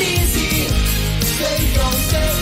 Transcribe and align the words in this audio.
easy. 0.00 0.66
They 1.38 1.74
don't 1.74 2.41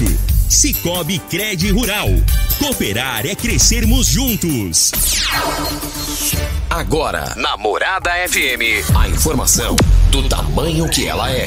Cicobi 0.48 1.18
Cred 1.30 1.70
Rural. 1.70 2.08
Cooperar 2.58 3.24
é 3.24 3.36
crescermos 3.36 4.08
juntos. 4.08 4.90
Agora, 6.68 7.34
na 7.36 7.56
Morada 7.56 8.10
FM, 8.28 8.82
a 8.96 9.08
informação 9.08 9.76
do 10.10 10.28
tamanho 10.28 10.88
que 10.88 11.06
ela 11.06 11.30
é. 11.30 11.46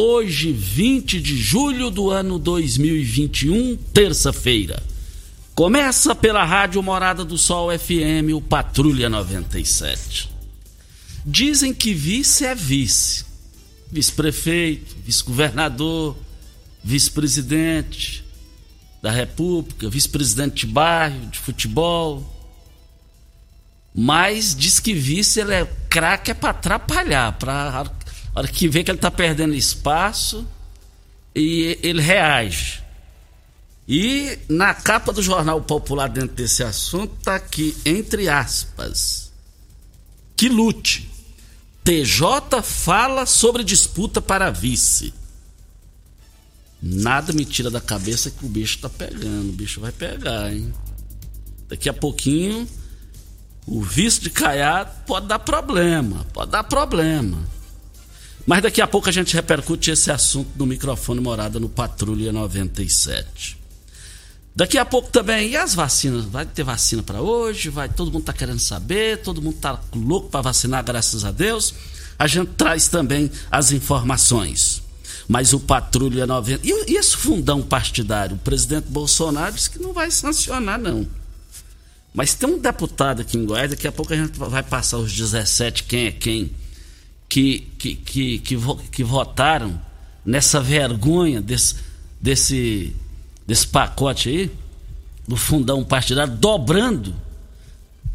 Hoje, 0.00 0.52
20 0.52 1.20
de 1.20 1.36
julho 1.36 1.90
do 1.90 2.08
ano 2.08 2.38
2021, 2.38 3.76
terça-feira. 3.92 4.80
Começa 5.56 6.14
pela 6.14 6.44
Rádio 6.44 6.80
Morada 6.80 7.24
do 7.24 7.36
Sol 7.36 7.76
FM, 7.76 8.32
o 8.32 8.40
Patrulha 8.40 9.08
97. 9.08 10.30
Dizem 11.26 11.74
que 11.74 11.92
vice 11.92 12.46
é 12.46 12.54
vice. 12.54 13.24
Vice-prefeito, 13.90 14.94
vice-governador, 15.04 16.16
vice-presidente 16.84 18.24
da 19.02 19.10
República, 19.10 19.90
vice-presidente 19.90 20.64
de 20.64 20.72
bairro, 20.72 21.26
de 21.26 21.40
futebol. 21.40 22.22
Mas 23.92 24.54
diz 24.54 24.78
que 24.78 24.94
vice 24.94 25.40
ele 25.40 25.54
é 25.54 25.68
craque 25.88 26.30
é 26.30 26.34
para 26.34 26.50
atrapalhar, 26.50 27.32
para 27.32 27.84
hora 28.38 28.48
que 28.48 28.68
vê 28.68 28.84
que 28.84 28.90
ele 28.90 28.98
está 28.98 29.10
perdendo 29.10 29.54
espaço 29.54 30.46
e 31.34 31.78
ele 31.82 32.00
reage. 32.00 32.82
E 33.86 34.38
na 34.48 34.74
capa 34.74 35.12
do 35.12 35.22
Jornal 35.22 35.62
Popular, 35.62 36.08
dentro 36.08 36.36
desse 36.36 36.62
assunto, 36.62 37.14
está 37.18 37.36
aqui, 37.36 37.74
entre 37.86 38.28
aspas, 38.28 39.32
que 40.36 40.48
lute. 40.48 41.08
TJ 41.82 42.62
fala 42.62 43.24
sobre 43.24 43.64
disputa 43.64 44.20
para 44.20 44.50
vice. 44.50 45.14
Nada 46.82 47.32
me 47.32 47.46
tira 47.46 47.70
da 47.70 47.80
cabeça 47.80 48.30
que 48.30 48.44
o 48.44 48.48
bicho 48.48 48.76
está 48.76 48.90
pegando. 48.90 49.48
O 49.48 49.52
bicho 49.52 49.80
vai 49.80 49.90
pegar, 49.90 50.52
hein? 50.52 50.72
Daqui 51.66 51.88
a 51.88 51.94
pouquinho, 51.94 52.68
o 53.66 53.82
vice 53.82 54.20
de 54.20 54.30
Caiado 54.30 54.90
pode 55.06 55.26
dar 55.26 55.38
problema. 55.38 56.26
Pode 56.32 56.50
dar 56.50 56.62
problema. 56.64 57.38
Mas 58.48 58.62
daqui 58.62 58.80
a 58.80 58.86
pouco 58.86 59.10
a 59.10 59.12
gente 59.12 59.34
repercute 59.34 59.90
esse 59.90 60.10
assunto 60.10 60.48
no 60.56 60.64
microfone 60.64 61.20
morada 61.20 61.60
no 61.60 61.68
Patrulha 61.68 62.32
97. 62.32 63.58
Daqui 64.56 64.78
a 64.78 64.86
pouco 64.86 65.10
também, 65.10 65.50
e 65.50 65.56
as 65.58 65.74
vacinas? 65.74 66.24
Vai 66.24 66.46
ter 66.46 66.64
vacina 66.64 67.02
para 67.02 67.20
hoje? 67.20 67.68
Vai, 67.68 67.90
todo 67.90 68.10
mundo 68.10 68.24
tá 68.24 68.32
querendo 68.32 68.58
saber, 68.58 69.18
todo 69.18 69.42
mundo 69.42 69.58
tá 69.58 69.78
louco 69.94 70.30
para 70.30 70.40
vacinar, 70.40 70.82
graças 70.82 71.26
a 71.26 71.30
Deus. 71.30 71.74
A 72.18 72.26
gente 72.26 72.48
traz 72.56 72.88
também 72.88 73.30
as 73.50 73.70
informações. 73.70 74.82
Mas 75.28 75.52
o 75.52 75.60
Patrulha 75.60 76.26
90. 76.26 76.66
E, 76.66 76.92
e 76.92 76.96
esse 76.96 77.18
fundão 77.18 77.60
partidário? 77.60 78.36
O 78.36 78.38
presidente 78.38 78.86
Bolsonaro 78.88 79.52
disse 79.52 79.68
que 79.68 79.78
não 79.78 79.92
vai 79.92 80.10
sancionar, 80.10 80.78
não. 80.78 81.06
Mas 82.14 82.32
tem 82.32 82.48
um 82.48 82.58
deputado 82.58 83.20
aqui 83.20 83.36
em 83.36 83.44
Goiás, 83.44 83.68
daqui 83.68 83.86
a 83.86 83.92
pouco 83.92 84.14
a 84.14 84.16
gente 84.16 84.38
vai 84.38 84.62
passar 84.62 84.96
os 84.96 85.12
17, 85.12 85.84
quem 85.84 86.06
é 86.06 86.12
quem 86.12 86.50
que, 87.28 87.60
que, 87.78 87.94
que, 87.94 88.38
que, 88.38 88.56
que 88.90 89.04
votaram 89.04 89.80
nessa 90.24 90.60
vergonha 90.60 91.40
desse, 91.40 91.76
desse, 92.20 92.94
desse 93.46 93.66
pacote 93.66 94.28
aí, 94.28 94.50
do 95.26 95.36
fundão 95.36 95.84
partidário, 95.84 96.34
dobrando. 96.34 97.14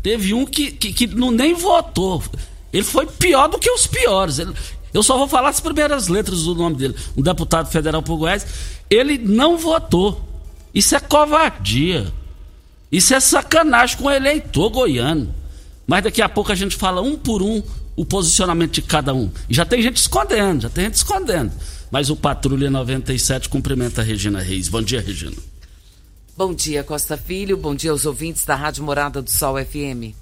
Teve 0.01 0.33
um 0.33 0.45
que, 0.45 0.71
que, 0.71 0.91
que 0.91 1.07
não 1.07 1.31
nem 1.31 1.53
votou. 1.53 2.23
Ele 2.71 2.83
foi 2.83 3.05
pior 3.05 3.47
do 3.47 3.59
que 3.59 3.69
os 3.69 3.85
piores. 3.85 4.39
Ele, 4.39 4.53
eu 4.93 5.03
só 5.03 5.17
vou 5.17 5.27
falar 5.27 5.49
as 5.49 5.59
primeiras 5.59 6.07
letras 6.07 6.43
do 6.43 6.55
nome 6.55 6.75
dele. 6.75 6.95
Um 7.15 7.21
deputado 7.21 7.71
federal 7.71 8.01
por 8.01 8.17
Goiás. 8.17 8.45
Ele 8.89 9.17
não 9.17 9.57
votou. 9.57 10.21
Isso 10.73 10.95
é 10.95 10.99
covardia. 10.99 12.11
Isso 12.91 13.13
é 13.13 13.19
sacanagem 13.19 13.97
com 13.97 14.05
o 14.05 14.11
eleitor 14.11 14.69
goiano. 14.69 15.33
Mas 15.87 16.03
daqui 16.03 16.21
a 16.21 16.29
pouco 16.29 16.51
a 16.51 16.55
gente 16.55 16.75
fala 16.75 17.01
um 17.01 17.15
por 17.15 17.41
um 17.41 17.63
o 17.95 18.05
posicionamento 18.05 18.73
de 18.73 18.81
cada 18.81 19.13
um. 19.13 19.31
E 19.49 19.53
já 19.53 19.65
tem 19.65 19.81
gente 19.81 19.97
escondendo, 19.97 20.63
já 20.63 20.69
tem 20.69 20.85
gente 20.85 20.95
escondendo. 20.95 21.51
Mas 21.91 22.09
o 22.09 22.15
Patrulha 22.15 22.69
97 22.69 23.49
cumprimenta 23.49 24.01
a 24.01 24.03
Regina 24.03 24.41
Reis. 24.41 24.67
Bom 24.67 24.81
dia, 24.81 24.99
Regina. 24.99 25.35
Bom 26.35 26.53
dia, 26.53 26.83
Costa 26.83 27.15
Filho. 27.15 27.55
Bom 27.55 27.75
dia 27.75 27.91
aos 27.91 28.05
ouvintes 28.05 28.43
da 28.45 28.55
Rádio 28.55 28.83
Morada 28.83 29.21
do 29.21 29.29
Sol 29.29 29.55
FM. 29.63 30.15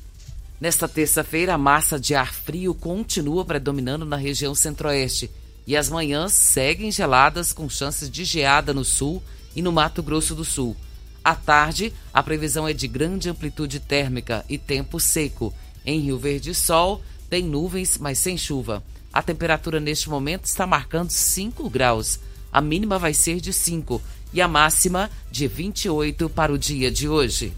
Nesta 0.59 0.87
terça-feira, 0.87 1.53
a 1.53 1.57
massa 1.57 1.99
de 1.99 2.13
ar 2.13 2.33
frio 2.33 2.73
continua 2.75 3.45
predominando 3.45 4.05
na 4.05 4.17
região 4.17 4.53
centro-oeste 4.53 5.31
e 5.65 5.77
as 5.77 5.89
manhãs 5.89 6.33
seguem 6.33 6.91
geladas 6.91 7.53
com 7.53 7.69
chances 7.69 8.09
de 8.09 8.25
geada 8.25 8.73
no 8.73 8.83
sul 8.83 9.23
e 9.55 9.61
no 9.61 9.71
Mato 9.71 10.03
Grosso 10.03 10.35
do 10.35 10.43
Sul. 10.43 10.75
À 11.23 11.33
tarde, 11.33 11.93
a 12.13 12.21
previsão 12.21 12.67
é 12.67 12.73
de 12.73 12.87
grande 12.87 13.29
amplitude 13.29 13.79
térmica 13.79 14.43
e 14.49 14.57
tempo 14.57 14.99
seco. 14.99 15.53
Em 15.85 15.99
Rio 15.99 16.17
Verde, 16.17 16.53
sol, 16.53 17.01
tem 17.31 17.43
nuvens, 17.45 17.97
mas 17.97 18.19
sem 18.19 18.37
chuva. 18.37 18.83
A 19.13 19.21
temperatura 19.21 19.79
neste 19.79 20.09
momento 20.09 20.43
está 20.43 20.67
marcando 20.67 21.11
5 21.11 21.69
graus. 21.69 22.19
A 22.51 22.59
mínima 22.59 22.99
vai 22.99 23.13
ser 23.13 23.39
de 23.39 23.53
5 23.53 24.01
e 24.33 24.41
a 24.41 24.49
máxima 24.49 25.09
de 25.31 25.47
28 25.47 26.29
para 26.29 26.51
o 26.51 26.57
dia 26.57 26.91
de 26.91 27.07
hoje. 27.07 27.53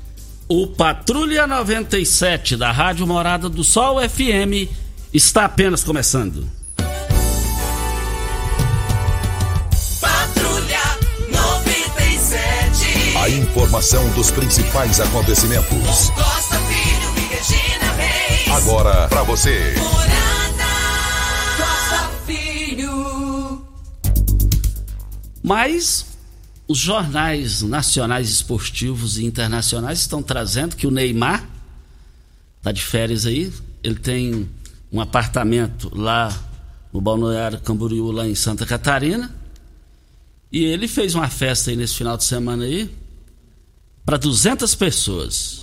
O 0.48 0.68
Patrulha 0.68 1.48
97 1.48 2.56
da 2.56 2.72
Rádio 2.72 3.08
Morada 3.08 3.50
do 3.50 3.64
Sol 3.64 3.98
FM 4.08 4.70
está 5.12 5.46
apenas 5.46 5.84
começando. 5.84 6.48
Patrulha 10.00 10.82
97. 11.32 13.18
A 13.18 13.28
informação 13.28 14.08
dos 14.12 14.30
principais 14.30 15.00
acontecimentos. 15.00 16.12
Costa 16.12 16.60
Agora 18.74 19.08
pra 19.08 19.22
você. 19.22 19.76
Mas 25.44 26.08
os 26.68 26.80
jornais 26.80 27.62
nacionais 27.62 28.32
esportivos 28.32 29.20
e 29.20 29.26
internacionais 29.26 30.00
estão 30.00 30.24
trazendo 30.24 30.76
que 30.76 30.88
o 30.88 30.92
Neymar 30.92 31.48
está 32.58 32.72
de 32.72 32.82
férias 32.82 33.28
aí. 33.28 33.54
Ele 33.84 33.94
tem 33.94 34.50
um 34.92 35.00
apartamento 35.00 35.96
lá 35.96 36.36
no 36.92 37.00
Balneário 37.00 37.60
Camboriú, 37.60 38.10
lá 38.12 38.28
em 38.28 38.34
Santa 38.34 38.66
Catarina. 38.66 39.32
E 40.52 40.64
ele 40.64 40.88
fez 40.88 41.14
uma 41.14 41.30
festa 41.30 41.70
aí 41.70 41.76
nesse 41.76 41.94
final 41.94 42.18
de 42.18 42.24
semana 42.24 42.64
aí 42.64 42.90
para 44.04 44.18
200 44.18 44.74
pessoas. 44.74 45.63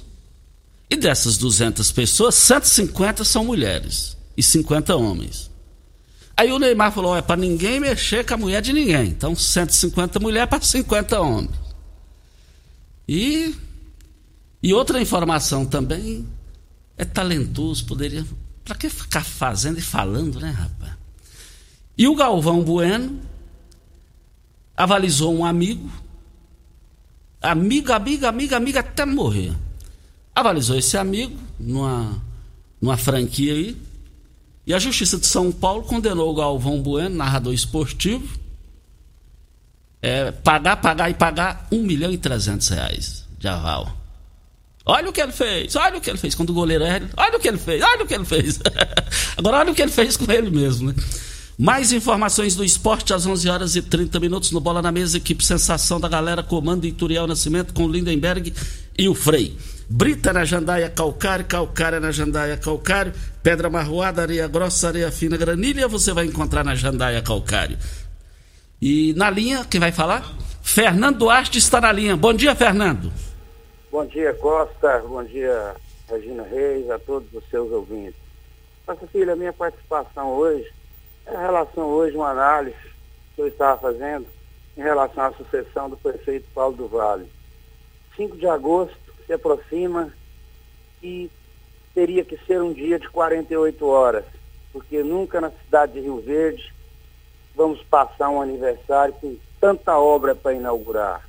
E 0.90 0.96
dessas 0.96 1.38
200 1.38 1.92
pessoas, 1.92 2.34
150 2.34 3.24
são 3.24 3.44
mulheres 3.44 4.16
e 4.36 4.42
50 4.42 4.96
homens. 4.96 5.48
Aí 6.36 6.50
o 6.50 6.58
Neymar 6.58 6.90
falou: 6.90 7.16
é 7.16 7.22
para 7.22 7.40
ninguém 7.40 7.78
mexer 7.78 8.26
com 8.26 8.34
a 8.34 8.36
mulher 8.36 8.60
de 8.60 8.72
ninguém. 8.72 9.08
Então 9.08 9.36
150 9.36 10.18
mulheres 10.18 10.50
para 10.50 10.60
50 10.60 11.20
homens. 11.20 11.50
E, 13.06 13.54
e 14.62 14.74
outra 14.74 15.00
informação 15.00 15.64
também: 15.64 16.26
é 16.98 17.04
talentoso, 17.04 17.84
poderia. 17.84 18.26
Para 18.64 18.74
que 18.74 18.88
ficar 18.88 19.24
fazendo 19.24 19.78
e 19.78 19.82
falando, 19.82 20.40
né, 20.40 20.50
rapaz? 20.50 20.92
E 21.96 22.08
o 22.08 22.14
Galvão 22.16 22.62
Bueno 22.62 23.20
avalizou 24.76 25.36
um 25.36 25.44
amigo, 25.44 25.90
amigo, 27.42 27.92
amiga, 27.92 28.28
amiga, 28.28 28.56
amiga, 28.56 28.80
até 28.80 29.04
morrer. 29.04 29.54
Avalizou 30.40 30.78
esse 30.78 30.96
amigo 30.96 31.38
numa, 31.58 32.16
numa 32.80 32.96
franquia 32.96 33.52
aí. 33.52 33.76
E 34.66 34.72
a 34.72 34.78
Justiça 34.78 35.18
de 35.18 35.26
São 35.26 35.52
Paulo 35.52 35.82
condenou 35.82 36.30
o 36.30 36.34
Galvão 36.34 36.80
Bueno, 36.80 37.14
narrador 37.14 37.52
esportivo, 37.52 38.26
é, 40.00 40.32
pagar, 40.32 40.76
pagar 40.76 41.10
e 41.10 41.14
pagar 41.14 41.68
1 41.70 41.82
milhão 41.82 42.10
e 42.10 42.16
300 42.16 42.68
reais 42.68 43.26
de 43.38 43.48
aval. 43.48 43.94
Olha 44.86 45.10
o 45.10 45.12
que 45.12 45.20
ele 45.20 45.32
fez, 45.32 45.76
olha 45.76 45.98
o 45.98 46.00
que 46.00 46.08
ele 46.08 46.18
fez. 46.18 46.34
Quando 46.34 46.50
o 46.50 46.54
goleiro 46.54 46.84
erra, 46.84 47.10
olha 47.18 47.36
o 47.36 47.40
que 47.40 47.46
ele 47.48 47.58
fez, 47.58 47.82
olha 47.82 48.02
o 48.02 48.06
que 48.06 48.14
ele 48.14 48.24
fez. 48.24 48.60
Agora 49.36 49.58
olha 49.58 49.72
o 49.72 49.74
que 49.74 49.82
ele 49.82 49.92
fez 49.92 50.16
com 50.16 50.30
ele 50.32 50.50
mesmo, 50.50 50.88
né? 50.88 50.94
Mais 51.58 51.92
informações 51.92 52.56
do 52.56 52.64
esporte 52.64 53.12
às 53.12 53.26
11 53.26 53.46
horas 53.50 53.76
e 53.76 53.82
30 53.82 54.18
minutos 54.18 54.50
no 54.52 54.60
Bola 54.60 54.80
na 54.80 54.90
Mesa, 54.90 55.18
equipe 55.18 55.44
Sensação 55.44 56.00
da 56.00 56.08
Galera, 56.08 56.42
comando 56.42 56.86
Ituriel 56.86 57.26
Nascimento 57.26 57.74
com 57.74 57.86
Lindenberg 57.86 58.54
e 58.96 59.06
o 59.06 59.14
Frei. 59.14 59.54
Brita 59.92 60.32
na 60.32 60.44
jandaia 60.44 60.88
calcário, 60.88 61.44
calcária 61.44 61.98
na 61.98 62.12
jandaia 62.12 62.56
calcário, 62.56 63.12
pedra 63.42 63.68
marroada, 63.68 64.22
areia 64.22 64.46
grossa, 64.46 64.86
areia 64.86 65.10
fina, 65.10 65.36
granilha, 65.36 65.88
você 65.88 66.12
vai 66.12 66.26
encontrar 66.26 66.62
na 66.62 66.76
jandaia 66.76 67.20
calcário. 67.20 67.76
E 68.80 69.12
na 69.14 69.28
linha, 69.28 69.64
quem 69.68 69.80
vai 69.80 69.90
falar? 69.90 70.22
Fernando 70.62 71.18
Duarte 71.18 71.58
está 71.58 71.80
na 71.80 71.90
linha. 71.90 72.16
Bom 72.16 72.32
dia, 72.32 72.54
Fernando. 72.54 73.12
Bom 73.90 74.06
dia, 74.06 74.32
Costa. 74.34 75.00
Bom 75.00 75.24
dia, 75.24 75.74
Regina 76.08 76.44
Reis, 76.44 76.88
a 76.88 76.96
todos 77.00 77.28
os 77.34 77.42
seus 77.50 77.72
ouvintes. 77.72 78.14
Nossa 78.86 79.08
filha, 79.08 79.32
a 79.32 79.36
minha 79.36 79.52
participação 79.52 80.28
hoje 80.28 80.72
é 81.26 81.34
em 81.34 81.36
relação 81.36 81.84
hoje 81.86 82.16
uma 82.16 82.30
análise 82.30 82.76
que 83.34 83.42
eu 83.42 83.48
estava 83.48 83.80
fazendo 83.80 84.26
em 84.76 84.82
relação 84.82 85.24
à 85.24 85.32
sucessão 85.32 85.90
do 85.90 85.96
prefeito 85.96 86.46
Paulo 86.54 86.76
do 86.76 86.86
Vale. 86.86 87.28
5 88.16 88.36
de 88.36 88.46
agosto 88.46 88.99
se 89.30 89.34
aproxima 89.34 90.12
e 91.00 91.30
teria 91.94 92.24
que 92.24 92.36
ser 92.46 92.60
um 92.60 92.72
dia 92.72 92.98
de 92.98 93.08
48 93.08 93.86
horas, 93.86 94.24
porque 94.72 95.04
nunca 95.04 95.40
na 95.40 95.52
cidade 95.52 95.92
de 95.92 96.00
Rio 96.00 96.20
Verde 96.20 96.74
vamos 97.54 97.80
passar 97.84 98.28
um 98.28 98.42
aniversário 98.42 99.14
com 99.14 99.36
tanta 99.60 99.96
obra 99.96 100.34
para 100.34 100.52
inaugurar. 100.52 101.28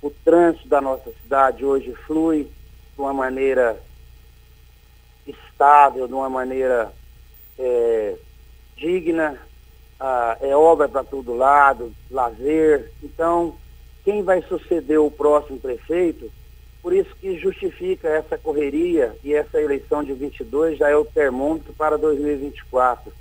O 0.00 0.08
trânsito 0.08 0.68
da 0.68 0.80
nossa 0.80 1.10
cidade 1.20 1.64
hoje 1.64 1.92
flui 2.06 2.44
de 2.44 3.00
uma 3.00 3.12
maneira 3.12 3.76
estável, 5.26 6.06
de 6.06 6.14
uma 6.14 6.30
maneira 6.30 6.92
é, 7.58 8.16
digna, 8.76 9.36
ah, 9.98 10.36
é 10.40 10.54
obra 10.54 10.88
para 10.88 11.02
todo 11.02 11.34
lado, 11.34 11.92
lazer. 12.08 12.92
Então, 13.02 13.56
quem 14.04 14.22
vai 14.22 14.42
suceder 14.42 15.00
o 15.00 15.10
próximo 15.10 15.58
prefeito, 15.58 16.30
por 16.82 16.92
isso 16.92 17.14
que 17.14 17.38
justifica 17.38 18.08
essa 18.08 18.36
correria 18.36 19.16
e 19.22 19.32
essa 19.32 19.60
eleição 19.60 20.02
de 20.02 20.12
22 20.12 20.76
já 20.76 20.90
é 20.90 20.96
o 20.96 21.04
termômetro 21.04 21.72
para 21.74 21.96
2024. 21.96 23.12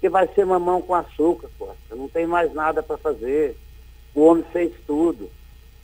Que 0.00 0.08
vai 0.08 0.28
ser 0.28 0.46
mamão 0.46 0.80
com 0.80 0.94
açúcar, 0.94 1.50
Costa. 1.58 1.96
Não 1.96 2.08
tem 2.08 2.28
mais 2.28 2.54
nada 2.54 2.80
para 2.80 2.96
fazer. 2.96 3.56
O 4.14 4.24
homem 4.24 4.44
fez 4.52 4.72
tudo. 4.86 5.28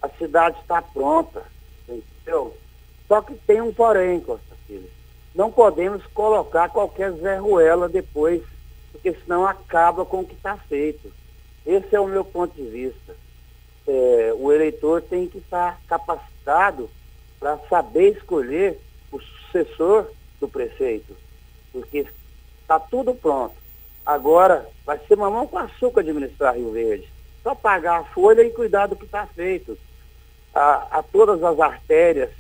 A 0.01 0.09
cidade 0.11 0.61
está 0.61 0.81
pronta. 0.81 1.43
Entendeu? 1.89 2.57
Só 3.09 3.21
que 3.21 3.35
tem 3.35 3.61
um 3.61 3.75
porém, 3.75 4.21
Costa 4.21 4.55
Filho. 4.69 4.89
Não 5.35 5.51
podemos 5.51 6.07
colocar 6.07 6.69
qualquer 6.69 7.11
Zé 7.15 7.39
Ruela 7.39 7.89
depois, 7.89 8.41
porque 8.93 9.13
senão 9.25 9.45
acaba 9.45 10.05
com 10.05 10.21
o 10.21 10.25
que 10.25 10.35
está 10.35 10.57
feito. 10.57 11.13
Esse 11.67 11.97
é 11.97 12.01
o 12.01 12.07
meu 12.07 12.25
ponto 12.25 12.55
de 12.55 12.65
vista. 12.69 13.17
É, 13.89 14.33
o 14.39 14.53
eleitor 14.53 15.03
tem 15.03 15.27
que 15.27 15.39
estar 15.39 15.81
capacitado 15.89 16.89
para 17.45 17.59
saber 17.69 18.17
escolher 18.17 18.81
o 19.13 19.21
sucessor 19.21 20.11
do 20.41 20.49
prefeito, 20.49 21.15
porque 21.71 22.07
está 22.63 22.81
tudo 22.81 23.15
pronto. 23.15 23.55
Agora 24.07 24.67
vai 24.87 24.99
ser 25.01 25.15
mamão 25.15 25.47
com 25.47 25.59
açúcar 25.59 26.01
administrar 26.01 26.57
Rio 26.57 26.73
Verde. 26.73 27.07
Só 27.43 27.55
pagar 27.55 28.01
a 28.01 28.05
folha 28.05 28.41
e 28.41 28.49
cuidar 28.49 28.87
do 28.87 28.97
que 28.97 29.05
está 29.05 29.27
feito. 29.27 29.77
A, 30.55 31.01
a 31.01 31.03
todas 31.03 31.43
as 31.43 31.61
artérias 31.61 32.31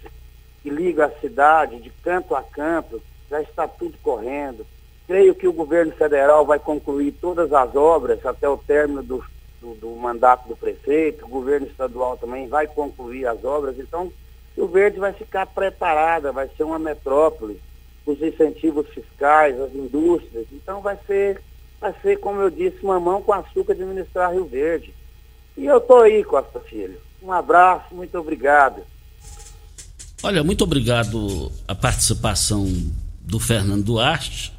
que 0.62 0.70
ligam 0.70 1.04
a 1.04 1.20
cidade, 1.20 1.80
de 1.80 1.90
canto 2.02 2.34
a 2.34 2.42
canto, 2.42 3.02
já 3.28 3.42
está 3.42 3.68
tudo 3.68 3.99
correndo. 4.02 4.64
Creio 5.06 5.34
que 5.34 5.46
o 5.46 5.52
governo 5.52 5.92
federal 5.92 6.46
vai 6.46 6.58
concluir 6.58 7.12
todas 7.12 7.52
as 7.52 7.76
obras 7.76 8.25
até 8.25 8.49
o 8.49 8.56
término 8.56 9.02
do, 9.02 9.23
do, 9.61 9.75
do 9.75 9.90
mandato 9.96 10.49
do 10.49 10.56
prefeito, 10.56 11.26
o 11.26 11.28
governo 11.28 11.66
estadual 11.66 12.16
também 12.16 12.49
vai 12.49 12.66
concluir 12.66 13.26
as 13.26 13.44
obras, 13.44 13.78
então 13.78 14.11
Rio 14.56 14.68
Verde 14.68 14.99
vai 14.99 15.12
ficar 15.12 15.46
preparada, 15.46 16.32
vai 16.32 16.49
ser 16.56 16.64
uma 16.64 16.78
metrópole, 16.78 17.61
os 18.06 18.20
incentivos 18.20 18.87
fiscais, 18.88 19.58
as 19.61 19.75
indústrias, 19.75 20.46
então 20.52 20.80
vai 20.80 20.99
ser, 21.06 21.40
vai 21.80 21.94
ser, 22.02 22.18
como 22.18 22.40
eu 22.40 22.50
disse, 22.50 22.84
mamão 22.84 23.23
com 23.23 23.32
açúcar 23.32 23.73
administrar 23.73 24.32
Rio 24.32 24.46
Verde. 24.46 24.94
E 25.56 25.64
eu 25.64 25.78
estou 25.78 26.02
aí, 26.02 26.23
Costa 26.23 26.61
Filho. 26.61 26.99
Um 27.23 27.32
abraço, 27.32 27.94
muito 27.94 28.18
obrigado. 28.18 28.82
Olha, 30.23 30.42
muito 30.42 30.64
obrigado 30.64 31.50
a 31.66 31.75
participação 31.75 32.66
do 33.20 33.38
Fernando 33.38 33.84
Duarte. 33.84 34.52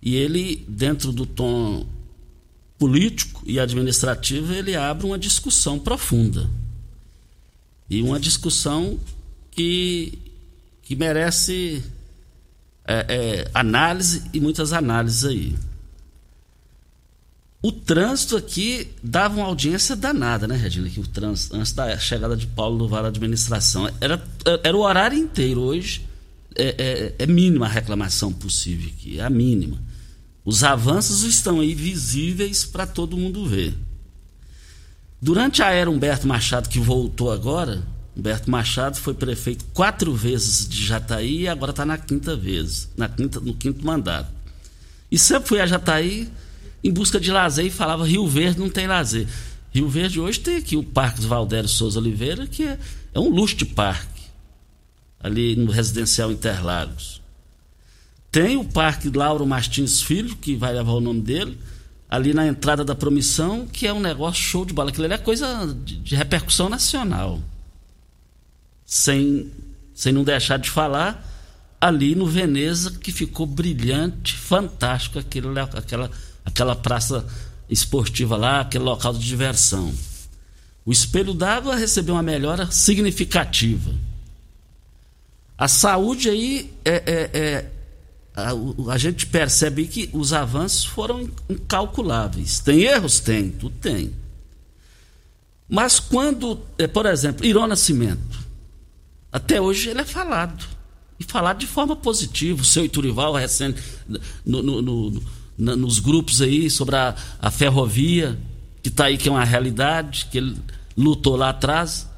E 0.00 0.16
ele, 0.16 0.64
dentro 0.68 1.12
do 1.12 1.26
tom 1.26 1.86
político 2.78 3.42
e 3.44 3.58
administrativo, 3.58 4.54
ele 4.54 4.76
abre 4.76 5.06
uma 5.06 5.18
discussão 5.18 5.78
profunda. 5.78 6.48
E 7.88 8.02
uma 8.02 8.20
discussão 8.20 8.98
que, 9.50 10.18
que 10.82 10.94
merece 10.94 11.82
é, 12.84 13.06
é, 13.08 13.50
análise 13.52 14.22
e 14.32 14.40
muitas 14.40 14.72
análises 14.72 15.24
aí. 15.24 15.56
O 17.60 17.72
trânsito 17.72 18.36
aqui 18.36 18.88
dava 19.02 19.36
uma 19.36 19.46
audiência 19.46 19.96
danada, 19.96 20.46
né, 20.46 20.56
Regina? 20.56 20.88
Que 20.88 21.00
o 21.00 21.06
trânsito, 21.06 21.56
antes 21.56 21.72
da 21.72 21.98
chegada 21.98 22.36
de 22.36 22.46
Paulo 22.46 22.86
Vale 22.86 23.02
da 23.02 23.08
Administração, 23.08 23.90
era, 24.00 24.22
era 24.62 24.76
o 24.76 24.80
horário 24.80 25.18
inteiro. 25.18 25.62
Hoje 25.62 26.06
é, 26.54 27.14
é, 27.18 27.24
é 27.24 27.26
mínima 27.26 27.66
a 27.66 27.68
reclamação 27.68 28.32
possível 28.32 28.90
aqui, 28.94 29.18
é 29.18 29.24
a 29.24 29.30
mínima. 29.30 29.78
Os 30.44 30.62
avanços 30.62 31.24
estão 31.24 31.60
aí 31.60 31.74
visíveis 31.74 32.64
para 32.64 32.86
todo 32.86 33.16
mundo 33.16 33.44
ver. 33.44 33.74
Durante 35.20 35.62
a 35.62 35.70
era 35.70 35.90
Humberto 35.90 36.26
Machado, 36.26 36.68
que 36.68 36.78
voltou 36.78 37.32
agora, 37.32 37.82
Humberto 38.16 38.50
Machado 38.50 38.96
foi 38.96 39.14
prefeito 39.14 39.64
quatro 39.72 40.14
vezes 40.14 40.68
de 40.68 40.84
Jataí 40.84 41.42
e 41.42 41.48
agora 41.48 41.70
está 41.70 41.84
na 41.84 41.98
quinta 41.98 42.36
vez, 42.36 42.88
na 42.96 43.08
quinta, 43.08 43.40
no 43.40 43.54
quinto 43.54 43.84
mandato. 43.84 44.30
E 45.10 45.18
sempre 45.18 45.48
fui 45.48 45.60
a 45.60 45.66
Jataí 45.66 46.28
em 46.82 46.92
busca 46.92 47.18
de 47.18 47.30
lazer 47.32 47.66
e 47.66 47.70
falava 47.70 48.06
Rio 48.06 48.26
Verde 48.28 48.60
não 48.60 48.68
tem 48.68 48.86
lazer. 48.86 49.26
Rio 49.70 49.88
Verde 49.88 50.20
hoje 50.20 50.40
tem 50.40 50.56
aqui 50.56 50.76
o 50.76 50.82
Parque 50.82 51.20
Valdério 51.22 51.68
Souza 51.68 51.98
Oliveira, 51.98 52.46
que 52.46 52.62
é, 52.62 52.78
é 53.12 53.20
um 53.20 53.28
luxo 53.28 53.56
de 53.56 53.64
parque, 53.64 54.22
ali 55.20 55.56
no 55.56 55.70
residencial 55.70 56.30
Interlagos. 56.30 57.20
Tem 58.30 58.56
o 58.56 58.64
Parque 58.64 59.10
Lauro 59.10 59.46
Martins 59.46 60.02
Filho, 60.02 60.36
que 60.36 60.54
vai 60.54 60.72
levar 60.72 60.92
o 60.92 61.00
nome 61.00 61.22
dele, 61.22 61.58
ali 62.08 62.32
na 62.32 62.46
entrada 62.46 62.84
da 62.84 62.94
promissão, 62.94 63.66
que 63.66 63.86
é 63.86 63.92
um 63.92 64.00
negócio 64.00 64.42
show 64.42 64.64
de 64.64 64.72
bola. 64.72 64.90
Aquilo 64.90 65.04
ali 65.04 65.14
é 65.14 65.18
coisa 65.18 65.66
de, 65.84 65.96
de 65.96 66.16
repercussão 66.16 66.68
nacional. 66.68 67.40
Sem, 68.86 69.50
sem 69.94 70.12
não 70.12 70.24
deixar 70.24 70.58
de 70.58 70.70
falar, 70.70 71.22
ali 71.78 72.14
no 72.14 72.26
Veneza, 72.26 72.92
que 72.92 73.12
ficou 73.12 73.46
brilhante, 73.46 74.34
fantástico, 74.34 75.18
aquele, 75.18 75.48
aquela, 75.58 76.10
aquela 76.44 76.74
praça 76.74 77.26
esportiva 77.68 78.36
lá, 78.36 78.60
aquele 78.60 78.84
local 78.84 79.12
de 79.12 79.20
diversão. 79.20 79.92
O 80.86 80.90
espelho 80.90 81.34
d'água 81.34 81.76
recebeu 81.76 82.14
uma 82.14 82.22
melhora 82.22 82.70
significativa. 82.70 83.94
A 85.58 85.68
saúde 85.68 86.30
aí 86.30 86.72
é, 86.84 86.94
é, 86.94 87.38
é 87.38 87.70
a, 88.38 88.92
a, 88.92 88.98
gente 88.98 89.26
percebe 89.26 89.86
que 89.86 90.08
os 90.12 90.32
avanços 90.32 90.84
foram 90.84 91.28
incalculáveis. 91.48 92.60
Tem 92.60 92.82
erros? 92.82 93.18
Tem, 93.18 93.50
tudo 93.50 93.74
tem. 93.80 94.12
Mas 95.68 95.98
quando, 95.98 96.60
é, 96.78 96.86
por 96.86 97.04
exemplo, 97.06 97.44
Irô 97.44 97.66
Nascimento, 97.66 98.38
até 99.32 99.60
hoje 99.60 99.90
ele 99.90 100.00
é 100.00 100.04
falado. 100.04 100.64
E 101.18 101.24
falado 101.24 101.58
de 101.58 101.66
forma 101.66 101.96
positiva. 101.96 102.62
O 102.62 102.64
seu 102.64 102.84
Iturival 102.84 103.34
recente 103.34 103.82
no, 104.46 104.62
no, 104.62 104.82
no, 104.82 105.22
nos 105.58 105.98
grupos 105.98 106.40
aí 106.40 106.70
sobre 106.70 106.94
a, 106.94 107.16
a 107.40 107.50
ferrovia, 107.50 108.38
que 108.82 108.88
está 108.88 109.06
aí, 109.06 109.18
que 109.18 109.28
é 109.28 109.32
uma 109.32 109.44
realidade, 109.44 110.28
que 110.30 110.38
ele 110.38 110.56
lutou 110.96 111.34
lá 111.34 111.50
atrás. 111.50 112.08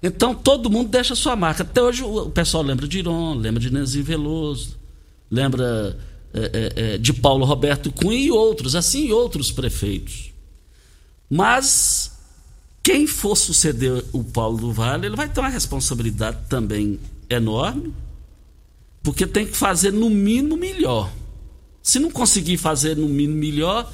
Então 0.00 0.34
todo 0.34 0.70
mundo 0.70 0.88
deixa 0.88 1.16
sua 1.16 1.34
marca. 1.34 1.64
Até 1.64 1.82
hoje 1.82 2.04
o 2.04 2.30
pessoal 2.30 2.62
lembra 2.62 2.86
de 2.86 3.00
Iron, 3.00 3.34
lembra 3.34 3.60
de 3.60 3.72
Nenzinho 3.72 4.04
Veloso, 4.04 4.83
lembra 5.30 5.96
é, 6.32 6.40
é, 6.40 6.94
é, 6.94 6.98
de 6.98 7.12
Paulo 7.12 7.44
Roberto 7.44 7.92
Cunha 7.92 8.18
e 8.18 8.30
outros, 8.30 8.74
assim 8.74 9.12
outros 9.12 9.52
prefeitos. 9.52 10.32
Mas 11.30 12.12
quem 12.82 13.06
for 13.06 13.36
suceder 13.36 14.04
o 14.12 14.22
Paulo 14.22 14.58
do 14.58 14.72
Vale, 14.72 15.06
ele 15.06 15.16
vai 15.16 15.28
ter 15.28 15.40
uma 15.40 15.48
responsabilidade 15.48 16.38
também 16.48 16.98
enorme, 17.30 17.94
porque 19.02 19.26
tem 19.26 19.46
que 19.46 19.56
fazer 19.56 19.92
no 19.92 20.10
mínimo 20.10 20.56
melhor. 20.56 21.10
Se 21.82 21.98
não 21.98 22.10
conseguir 22.10 22.56
fazer 22.56 22.96
no 22.96 23.08
mínimo 23.08 23.38
melhor, 23.38 23.90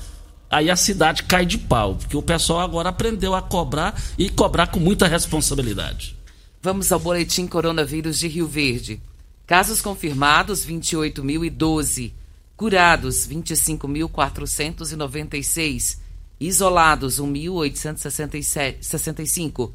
aí 0.49 0.71
a 0.71 0.77
cidade 0.77 1.25
cai 1.25 1.45
de 1.45 1.59
pau, 1.59 1.97
porque 1.97 2.17
o 2.17 2.23
pessoal 2.23 2.61
agora 2.61 2.89
aprendeu 2.89 3.35
a 3.35 3.43
cobrar 3.43 4.01
e 4.19 4.29
cobrar 4.31 4.69
com 4.69 4.81
muita 4.81 5.07
responsabilidade. 5.07 6.17
Vamos 6.63 6.91
ao 6.91 6.99
boletim 6.99 7.47
coronavírus 7.47 8.19
de 8.19 8.29
Rio 8.29 8.47
Verde. 8.47 9.01
Casos 9.51 9.83
confirmados 9.83 10.65
28.012, 10.65 12.13
curados 12.57 13.27
25.496, 13.27 15.99
isolados 16.39 17.19
1.865, 17.19 19.73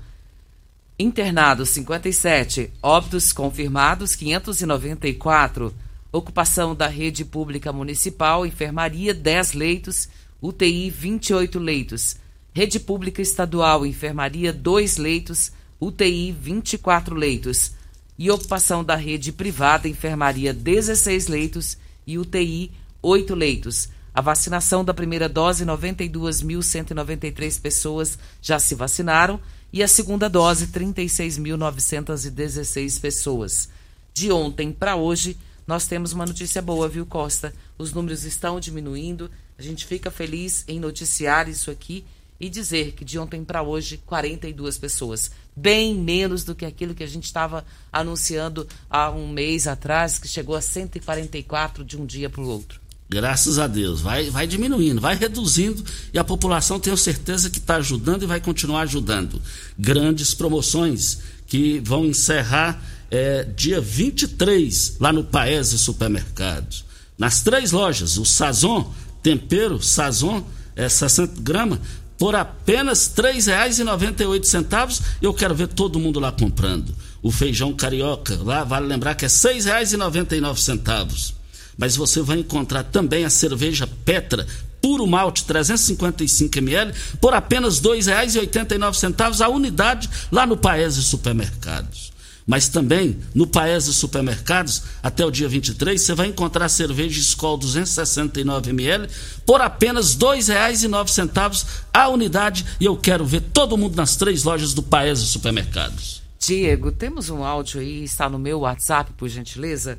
internados 0.97 1.71
57, 1.71 2.71
óbitos 2.81 3.33
confirmados 3.33 4.15
594 4.15 5.75
Ocupação 6.09 6.73
da 6.73 6.87
rede 6.87 7.25
pública 7.25 7.73
municipal, 7.73 8.45
enfermaria 8.45 9.13
10 9.13 9.51
leitos, 9.51 10.07
UTI 10.41 10.89
28 10.89 11.59
leitos. 11.59 12.15
Rede 12.53 12.79
pública 12.79 13.21
estadual, 13.21 13.85
enfermaria 13.85 14.53
2 14.53 14.95
leitos, 14.95 15.51
UTI 15.81 16.31
24 16.31 17.13
leitos. 17.13 17.73
E 18.17 18.31
ocupação 18.31 18.83
da 18.83 18.95
rede 18.95 19.31
privada, 19.31 19.87
enfermaria 19.87 20.51
16 20.53 21.27
leitos 21.27 21.77
e 22.07 22.17
UTI 22.17 22.71
8 23.01 23.35
leitos. 23.35 23.89
A 24.13 24.21
vacinação 24.21 24.85
da 24.85 24.93
primeira 24.93 25.27
dose, 25.27 25.65
92.193 25.65 27.61
pessoas 27.61 28.17
já 28.41 28.57
se 28.57 28.73
vacinaram 28.73 29.37
e 29.73 29.83
a 29.83 29.87
segunda 29.87 30.29
dose, 30.29 30.67
36.916 30.67 33.01
pessoas. 33.01 33.67
De 34.13 34.31
ontem 34.31 34.71
para 34.71 34.95
hoje, 34.95 35.37
nós 35.67 35.85
temos 35.85 36.13
uma 36.13 36.25
notícia 36.25 36.61
boa, 36.61 36.87
viu, 36.87 37.05
Costa? 37.05 37.53
Os 37.77 37.91
números 37.91 38.23
estão 38.23 38.57
diminuindo. 38.59 39.29
A 39.57 39.61
gente 39.61 39.85
fica 39.85 40.09
feliz 40.09 40.63
em 40.67 40.79
noticiar 40.79 41.49
isso 41.49 41.69
aqui 41.69 42.05
e 42.39 42.49
dizer 42.49 42.91
que 42.93 43.05
de 43.05 43.17
ontem 43.17 43.43
para 43.43 43.61
hoje, 43.61 43.99
42 44.05 44.77
pessoas. 44.77 45.31
Bem 45.55 45.95
menos 45.95 46.43
do 46.43 46.53
que 46.53 46.65
aquilo 46.65 46.93
que 46.93 47.03
a 47.03 47.07
gente 47.07 47.25
estava 47.25 47.65
anunciando 47.91 48.67
há 48.89 49.09
um 49.09 49.29
mês 49.29 49.67
atrás, 49.67 50.19
que 50.19 50.27
chegou 50.27 50.55
a 50.55 50.61
144 50.61 51.83
de 51.83 51.97
um 51.97 52.05
dia 52.05 52.29
para 52.29 52.41
o 52.41 52.47
outro. 52.47 52.79
Graças 53.07 53.59
a 53.59 53.67
Deus. 53.67 54.01
Vai, 54.01 54.29
vai 54.29 54.47
diminuindo, 54.47 54.99
vai 54.99 55.15
reduzindo 55.15 55.83
e 56.13 56.19
a 56.19 56.23
população 56.23 56.79
tenho 56.79 56.97
certeza 56.97 57.49
que 57.49 57.59
está 57.59 57.75
ajudando 57.75 58.23
e 58.23 58.27
vai 58.27 58.41
continuar 58.41 58.81
ajudando. 58.81 59.41
Grandes 59.77 60.33
promoções 60.33 61.19
que 61.45 61.79
vão 61.79 62.05
encerrar 62.05 62.81
é, 63.11 63.43
dia 63.43 63.79
23, 63.79 64.97
lá 64.99 65.13
no 65.13 65.23
Paese 65.23 65.77
Supermercados. 65.77 66.83
Nas 67.17 67.41
três 67.41 67.71
lojas, 67.71 68.17
o 68.17 68.25
Sazon, 68.25 68.91
tempero, 69.21 69.81
Sazon, 69.81 70.43
é 70.75 70.89
60 70.89 71.41
gramas, 71.41 71.79
por 72.17 72.35
apenas 72.35 73.11
R$ 73.15 73.33
3,98. 73.33 75.01
Eu 75.21 75.33
quero 75.33 75.55
ver 75.55 75.67
todo 75.67 75.99
mundo 75.99 76.19
lá 76.19 76.31
comprando. 76.31 76.95
O 77.21 77.31
feijão 77.31 77.73
carioca, 77.73 78.39
lá 78.43 78.63
vale 78.63 78.87
lembrar 78.87 79.15
que 79.15 79.25
é 79.25 79.27
R$ 79.27 79.33
6,99. 79.33 81.33
Mas 81.77 81.95
você 81.95 82.21
vai 82.21 82.39
encontrar 82.39 82.83
também 82.83 83.25
a 83.25 83.29
cerveja 83.29 83.87
Petra, 84.05 84.47
puro 84.81 85.05
malte 85.07 85.43
355 85.45 86.57
ml, 86.59 86.93
por 87.19 87.33
apenas 87.33 87.79
R$ 87.79 87.89
2,89 87.89 89.41
a 89.41 89.49
unidade 89.49 90.09
lá 90.31 90.45
no 90.45 90.55
Paese 90.55 91.03
Supermercados. 91.03 92.14
Mas 92.45 92.69
também 92.69 93.17
no 93.33 93.47
Paese 93.47 93.91
Supermercados, 93.93 94.83
até 95.01 95.25
o 95.25 95.31
dia 95.31 95.49
23, 95.49 95.99
você 95.99 96.13
vai 96.13 96.27
encontrar 96.27 96.69
cerveja 96.69 97.19
Skol 97.19 97.57
269ml 97.57 99.09
por 99.45 99.61
apenas 99.61 100.13
R$ 100.13 100.19
2,09 100.19 101.65
a 101.91 102.07
unidade. 102.07 102.65
E 102.79 102.85
eu 102.85 102.95
quero 102.95 103.25
ver 103.25 103.41
todo 103.41 103.77
mundo 103.77 103.95
nas 103.95 104.15
três 104.15 104.43
lojas 104.43 104.73
do 104.73 104.83
Paese 104.83 105.25
Supermercados. 105.25 106.21
Diego, 106.37 106.91
temos 106.91 107.29
um 107.31 107.43
áudio 107.43 107.81
aí, 107.81 108.03
está 108.03 108.29
no 108.29 108.37
meu 108.37 108.59
WhatsApp, 108.59 109.11
por 109.13 109.27
gentileza. 109.27 109.97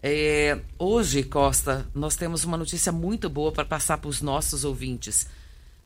É, 0.00 0.58
hoje, 0.78 1.24
Costa, 1.24 1.86
nós 1.92 2.14
temos 2.14 2.44
uma 2.44 2.56
notícia 2.56 2.92
muito 2.92 3.28
boa 3.28 3.50
para 3.50 3.64
passar 3.64 3.98
para 3.98 4.08
os 4.08 4.20
nossos 4.20 4.64
ouvintes. 4.64 5.26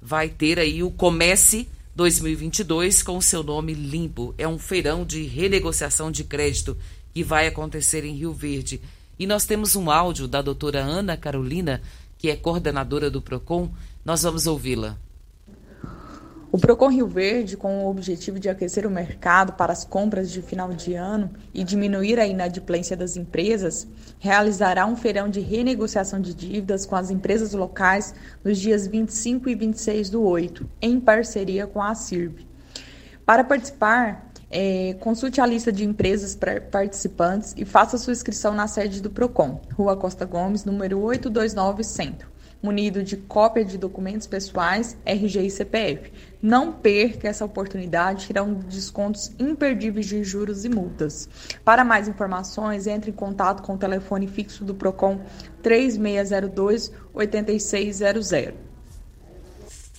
Vai 0.01 0.29
ter 0.29 0.59
aí 0.59 0.83
o 0.83 0.91
Comece 0.91 1.67
2022 1.97 3.03
com 3.03 3.17
o 3.17 3.23
seu 3.23 3.43
nome 3.43 3.73
limpo. 3.73 4.35
É 4.37 4.47
um 4.47 4.59
feirão 4.59 5.03
de 5.03 5.23
renegociação 5.23 6.11
de 6.11 6.25
crédito 6.25 6.77
que 7.15 7.25
vai 7.25 7.47
acontecer 7.47 8.05
em 8.05 8.15
Rio 8.15 8.35
Verde. 8.35 8.83
E 9.19 9.27
nós 9.27 9.47
temos 9.47 9.75
um 9.75 9.91
áudio 9.91 10.29
da 10.29 10.43
doutora 10.43 10.81
Ana 10.81 11.17
Carolina, 11.17 11.81
que 12.19 12.29
é 12.29 12.37
coordenadora 12.37 13.11
do 13.11 13.23
PROCON. 13.23 13.73
Nós 14.05 14.23
vamos 14.23 14.47
ouvi-la. 14.47 14.99
O 16.53 16.59
Procon 16.59 16.89
Rio 16.89 17.09
Verde, 17.09 17.57
com 17.57 17.85
o 17.85 17.91
objetivo 17.91 18.39
de 18.39 18.49
aquecer 18.49 18.87
o 18.87 18.91
mercado 18.91 19.55
para 19.55 19.73
as 19.73 19.85
compras 19.85 20.31
de 20.31 20.41
final 20.41 20.73
de 20.73 20.95
ano 20.95 21.31
e 21.53 21.65
diminuir 21.65 22.21
a 22.21 22.27
inadimplência 22.27 22.97
das 22.97 23.17
empresas, 23.17 23.87
realizará 24.21 24.87
um 24.87 24.95
feirão 24.95 25.29
de 25.29 25.41
renegociação 25.41 26.21
de 26.21 26.33
dívidas 26.33 26.87
com 26.87 26.95
as 26.95 27.11
empresas 27.11 27.53
locais 27.53 28.15
nos 28.45 28.59
dias 28.59 28.87
25 28.87 29.51
e 29.51 29.55
26 29.57 30.09
do 30.09 30.23
8, 30.23 30.69
em 30.81 31.01
parceria 31.01 31.67
com 31.67 31.83
a 31.83 31.95
CIRB. 31.97 32.47
Para 33.27 33.43
participar, 33.43 34.31
é, 34.49 34.95
consulte 35.01 35.41
a 35.41 35.47
lista 35.47 35.73
de 35.73 35.85
empresas 35.85 36.39
participantes 36.71 37.55
e 37.57 37.65
faça 37.65 37.99
sua 37.99 38.13
inscrição 38.13 38.55
na 38.55 38.69
sede 38.69 39.03
do 39.03 39.11
Procon, 39.11 39.61
Rua 39.75 39.97
Costa 39.97 40.25
Gomes, 40.25 40.65
número 40.65 41.01
829 41.01 41.83
Centro 41.83 42.36
munido 42.63 43.03
de 43.03 43.17
cópia 43.17 43.65
de 43.65 43.79
documentos 43.79 44.27
pessoais, 44.27 44.97
RG 45.05 45.47
e 45.47 45.51
CPF. 45.51 46.13
Não 46.43 46.73
perca 46.73 47.29
essa 47.29 47.45
oportunidade, 47.45 48.27
terão 48.27 48.55
descontos 48.55 49.31
imperdíveis 49.39 50.07
de 50.07 50.23
juros 50.25 50.65
e 50.65 50.69
multas. 50.69 51.29
Para 51.65 51.85
mais 51.85 52.09
informações, 52.09 52.87
entre 52.87 53.11
em 53.11 53.15
contato 53.15 53.63
com 53.63 53.75
o 53.75 53.79
telefone 53.79 54.27
fixo 54.27 54.65
do 54.65 54.75
Procon 54.75 55.21
3602 55.63 56.93
8600. 57.15 58.31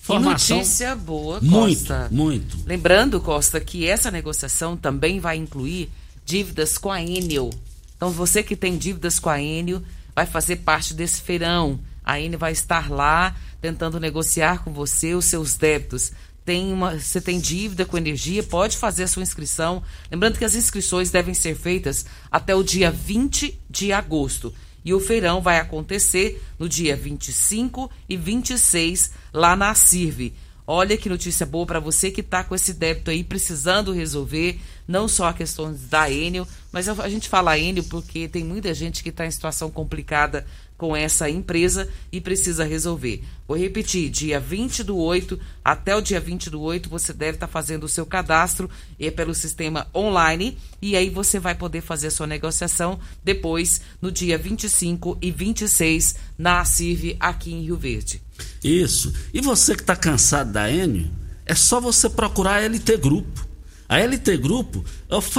Formação. 0.08 0.56
Que 0.56 0.62
notícia 0.62 0.96
boa, 0.96 1.38
Costa. 1.38 2.08
Muito, 2.10 2.56
muito. 2.56 2.66
Lembrando, 2.66 3.20
Costa, 3.20 3.60
que 3.60 3.86
essa 3.86 4.10
negociação 4.10 4.74
também 4.74 5.20
vai 5.20 5.36
incluir 5.36 5.90
dívidas 6.24 6.78
com 6.78 6.90
a 6.90 7.02
Enel. 7.02 7.50
Então, 7.94 8.10
você 8.10 8.42
que 8.42 8.56
tem 8.56 8.78
dívidas 8.78 9.18
com 9.18 9.28
a 9.28 9.42
Enel 9.42 9.82
vai 10.14 10.24
fazer 10.24 10.56
parte 10.56 10.94
desse 10.94 11.20
feirão. 11.20 11.78
A 12.08 12.18
Enel 12.18 12.38
vai 12.38 12.52
estar 12.52 12.90
lá 12.90 13.36
tentando 13.60 14.00
negociar 14.00 14.64
com 14.64 14.72
você 14.72 15.14
os 15.14 15.26
seus 15.26 15.56
débitos 15.56 16.12
tem 16.48 16.72
uma, 16.72 16.98
você 16.98 17.20
tem 17.20 17.38
dívida 17.38 17.84
com 17.84 17.98
energia, 17.98 18.42
pode 18.42 18.78
fazer 18.78 19.02
a 19.02 19.06
sua 19.06 19.22
inscrição. 19.22 19.82
Lembrando 20.10 20.38
que 20.38 20.46
as 20.46 20.54
inscrições 20.54 21.10
devem 21.10 21.34
ser 21.34 21.54
feitas 21.54 22.06
até 22.30 22.54
o 22.54 22.62
dia 22.62 22.90
20 22.90 23.60
de 23.68 23.92
agosto. 23.92 24.54
E 24.82 24.94
o 24.94 24.98
feirão 24.98 25.42
vai 25.42 25.58
acontecer 25.58 26.42
no 26.58 26.66
dia 26.66 26.96
25 26.96 27.90
e 28.08 28.16
26 28.16 29.10
lá 29.30 29.54
na 29.54 29.74
CIRV. 29.74 30.32
Olha 30.66 30.96
que 30.96 31.10
notícia 31.10 31.44
boa 31.44 31.66
para 31.66 31.80
você 31.80 32.10
que 32.10 32.22
está 32.22 32.42
com 32.42 32.54
esse 32.54 32.72
débito 32.72 33.10
aí 33.10 33.22
precisando 33.22 33.92
resolver, 33.92 34.58
não 34.86 35.06
só 35.06 35.28
a 35.28 35.34
questão 35.34 35.76
da 35.90 36.10
Enel, 36.10 36.48
mas 36.72 36.88
a 36.88 37.08
gente 37.10 37.28
fala 37.28 37.58
Enel 37.58 37.84
porque 37.84 38.26
tem 38.26 38.42
muita 38.42 38.72
gente 38.72 39.02
que 39.02 39.10
está 39.10 39.26
em 39.26 39.30
situação 39.30 39.70
complicada 39.70 40.46
com 40.78 40.96
essa 40.96 41.28
empresa 41.28 41.88
e 42.10 42.20
precisa 42.20 42.64
resolver. 42.64 43.22
Vou 43.48 43.58
repetir, 43.58 44.08
dia 44.08 44.38
20 44.38 44.84
do 44.84 44.96
8 44.96 45.38
até 45.64 45.96
o 45.96 46.00
dia 46.00 46.20
20 46.20 46.48
do 46.48 46.60
8 46.60 46.88
você 46.88 47.12
deve 47.12 47.32
estar 47.36 47.48
tá 47.48 47.52
fazendo 47.52 47.84
o 47.84 47.88
seu 47.88 48.06
cadastro 48.06 48.70
é 48.98 49.10
pelo 49.10 49.34
sistema 49.34 49.88
online 49.94 50.56
e 50.80 50.96
aí 50.96 51.10
você 51.10 51.40
vai 51.40 51.54
poder 51.54 51.80
fazer 51.80 52.06
a 52.06 52.10
sua 52.12 52.26
negociação 52.26 53.00
depois 53.24 53.80
no 54.00 54.12
dia 54.12 54.38
25 54.38 55.18
e 55.20 55.30
26 55.32 56.14
na 56.38 56.64
CIV 56.64 57.16
aqui 57.18 57.52
em 57.52 57.62
Rio 57.62 57.76
Verde. 57.76 58.22
Isso. 58.62 59.12
E 59.34 59.40
você 59.40 59.74
que 59.74 59.82
está 59.82 59.96
cansado 59.96 60.52
da 60.52 60.70
Enio, 60.70 61.10
é 61.44 61.54
só 61.54 61.80
você 61.80 62.08
procurar 62.08 62.62
a 62.62 62.68
LT 62.68 62.96
Grupo. 62.98 63.47
A 63.88 63.98
LT 63.98 64.36
Grupo 64.36 64.84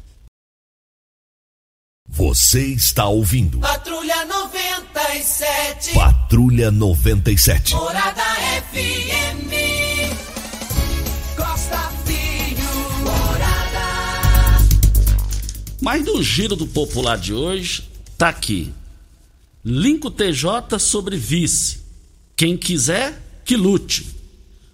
Você 2.07 2.67
está 2.67 3.07
ouvindo. 3.07 3.59
Patrulha 3.59 4.23
97. 4.25 5.93
Patrulha 5.93 6.69
97. 6.69 7.73
Morada 7.73 8.23
FM. 8.71 9.49
Costa 11.35 11.91
Filho. 12.05 13.03
Morada. 13.03 14.65
Mas 15.81 16.05
no 16.05 16.21
giro 16.21 16.55
do 16.55 16.67
popular 16.67 17.17
de 17.17 17.33
hoje, 17.33 17.89
tá 18.15 18.29
aqui. 18.29 18.71
Linco 19.65 20.11
TJ 20.11 20.77
sobre 20.77 21.17
vice. 21.17 21.82
Quem 22.43 22.57
quiser, 22.57 23.41
que 23.45 23.55
lute. 23.55 24.05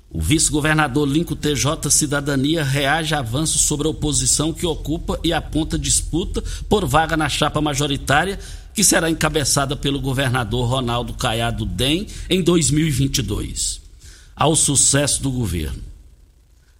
O 0.09 0.19
vice-governador 0.19 1.07
Linco 1.07 1.35
TJ 1.35 1.91
Cidadania 1.91 2.63
reage 2.63 3.13
a 3.13 3.19
avanços 3.19 3.61
sobre 3.61 3.85
a 3.85 3.91
oposição 3.91 4.51
que 4.51 4.65
ocupa 4.65 5.19
e 5.23 5.31
aponta 5.31 5.77
disputa 5.77 6.43
por 6.67 6.87
vaga 6.87 7.15
na 7.15 7.29
chapa 7.29 7.61
majoritária 7.61 8.39
que 8.73 8.83
será 8.83 9.07
encabeçada 9.07 9.75
pelo 9.75 10.01
governador 10.01 10.67
Ronaldo 10.67 11.13
Caiado 11.13 11.63
Dem 11.63 12.07
em 12.27 12.41
2022. 12.41 13.81
Ao 14.35 14.55
sucesso 14.55 15.21
do 15.21 15.29
governo. 15.29 15.83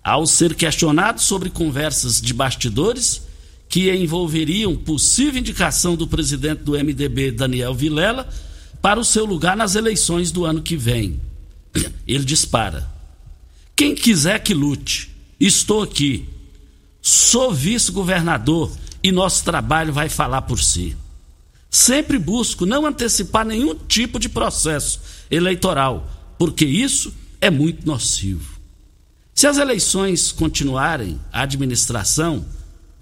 Ao 0.04 0.26
ser 0.26 0.56
questionado 0.56 1.22
sobre 1.22 1.52
conversas 1.52 2.20
de 2.20 2.34
bastidores 2.34 3.22
que 3.70 3.96
envolveriam 3.96 4.76
possível 4.76 5.40
indicação 5.40 5.96
do 5.96 6.08
presidente 6.08 6.64
do 6.64 6.72
MDB, 6.72 7.32
Daniel 7.32 7.76
Vilela, 7.76 8.28
para 8.82 9.00
o 9.00 9.06
seu 9.06 9.26
lugar 9.26 9.56
nas 9.58 9.76
eleições 9.76 10.32
do 10.32 10.46
ano 10.46 10.62
que 10.62 10.76
vem. 10.76 11.20
Ele 12.08 12.24
dispara. 12.24 12.90
Quem 13.76 13.96
quiser 13.96 14.40
que 14.40 14.54
lute, 14.54 15.10
estou 15.40 15.82
aqui. 15.84 16.28
Sou 17.02 17.54
vice-governador 17.54 18.72
e 19.02 19.12
nosso 19.12 19.44
trabalho 19.44 19.94
vai 19.94 20.10
falar 20.10 20.42
por 20.44 20.60
si. 20.60 20.96
Sempre 21.70 22.18
busco 22.18 22.66
não 22.66 22.86
antecipar 22.86 23.46
nenhum 23.46 23.76
tipo 23.76 24.20
de 24.20 24.28
processo 24.28 25.00
eleitoral, 25.30 26.10
porque 26.38 26.66
isso 26.66 27.14
é 27.40 27.50
muito 27.50 27.86
nocivo. 27.86 28.60
Se 29.36 29.48
as 29.48 29.58
eleições 29.58 30.32
continuarem, 30.32 31.20
a 31.32 31.44
administração 31.44 32.46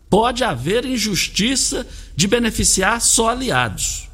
pode 0.09 0.43
haver 0.43 0.85
injustiça 0.85 1.87
de 2.15 2.27
beneficiar 2.27 3.01
só 3.01 3.29
aliados. 3.29 4.06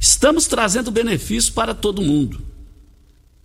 Estamos 0.00 0.46
trazendo 0.46 0.90
benefício 0.90 1.52
para 1.52 1.74
todo 1.74 2.02
mundo. 2.02 2.40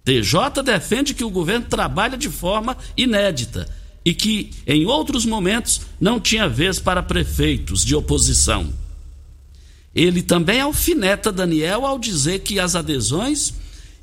TJ 0.03 0.63
defende 0.63 1.13
que 1.13 1.23
o 1.23 1.29
governo 1.29 1.67
trabalha 1.67 2.17
de 2.17 2.29
forma 2.29 2.77
inédita 2.97 3.69
e 4.03 4.13
que, 4.13 4.51
em 4.65 4.85
outros 4.85 5.25
momentos, 5.25 5.81
não 5.99 6.19
tinha 6.19 6.49
vez 6.49 6.79
para 6.79 7.03
prefeitos 7.03 7.85
de 7.85 7.95
oposição. 7.95 8.73
Ele 9.93 10.23
também 10.23 10.59
alfineta 10.59 11.31
Daniel 11.31 11.85
ao 11.85 11.99
dizer 11.99 12.39
que 12.39 12.59
as 12.59 12.75
adesões 12.75 13.53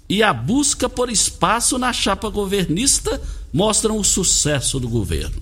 e 0.09 0.23
a 0.23 0.33
busca 0.33 0.89
por 0.89 1.11
espaço 1.11 1.79
na 1.79 1.93
chapa 1.93 2.29
governista 2.29 3.21
mostram 3.53 3.99
o 3.99 4.05
sucesso 4.05 4.79
do 4.79 4.89
governo. 4.89 5.41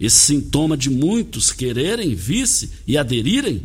Esse 0.00 0.16
sintoma 0.16 0.76
de 0.76 0.90
muitos 0.90 1.52
quererem 1.52 2.14
vice 2.14 2.72
e 2.86 2.96
aderirem 2.96 3.62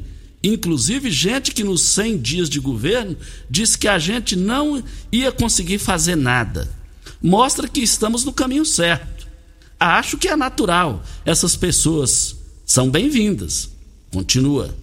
Inclusive, 0.47 1.12
gente 1.12 1.51
que 1.51 1.62
nos 1.62 1.81
100 1.81 2.17
dias 2.19 2.49
de 2.49 2.62
governo 2.62 3.17
disse 3.49 3.77
que 3.77 3.88
a 3.88 3.99
gente 3.99 4.33
não 4.33 4.81
ia 5.12 5.29
conseguir 5.29 5.77
fazer 5.77 6.15
nada. 6.15 6.73
Mostra 7.21 7.67
que 7.67 7.81
estamos 7.81 8.23
no 8.23 8.31
caminho 8.31 8.65
certo. 8.65 9.27
Acho 9.77 10.17
que 10.17 10.29
é 10.29 10.38
natural. 10.38 11.03
Essas 11.25 11.57
pessoas 11.57 12.38
são 12.65 12.89
bem-vindas. 12.89 13.69
Continua. 14.10 14.73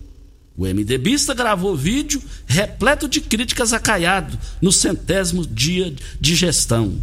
O 0.55 0.67
MDBista 0.67 1.33
gravou 1.33 1.75
vídeo 1.75 2.23
repleto 2.47 3.09
de 3.09 3.23
críticas 3.23 3.73
a 3.73 3.81
Caiado 3.81 4.39
no 4.61 4.71
centésimo 4.71 5.47
dia 5.47 5.95
de 6.21 6.37
gestão, 6.37 7.03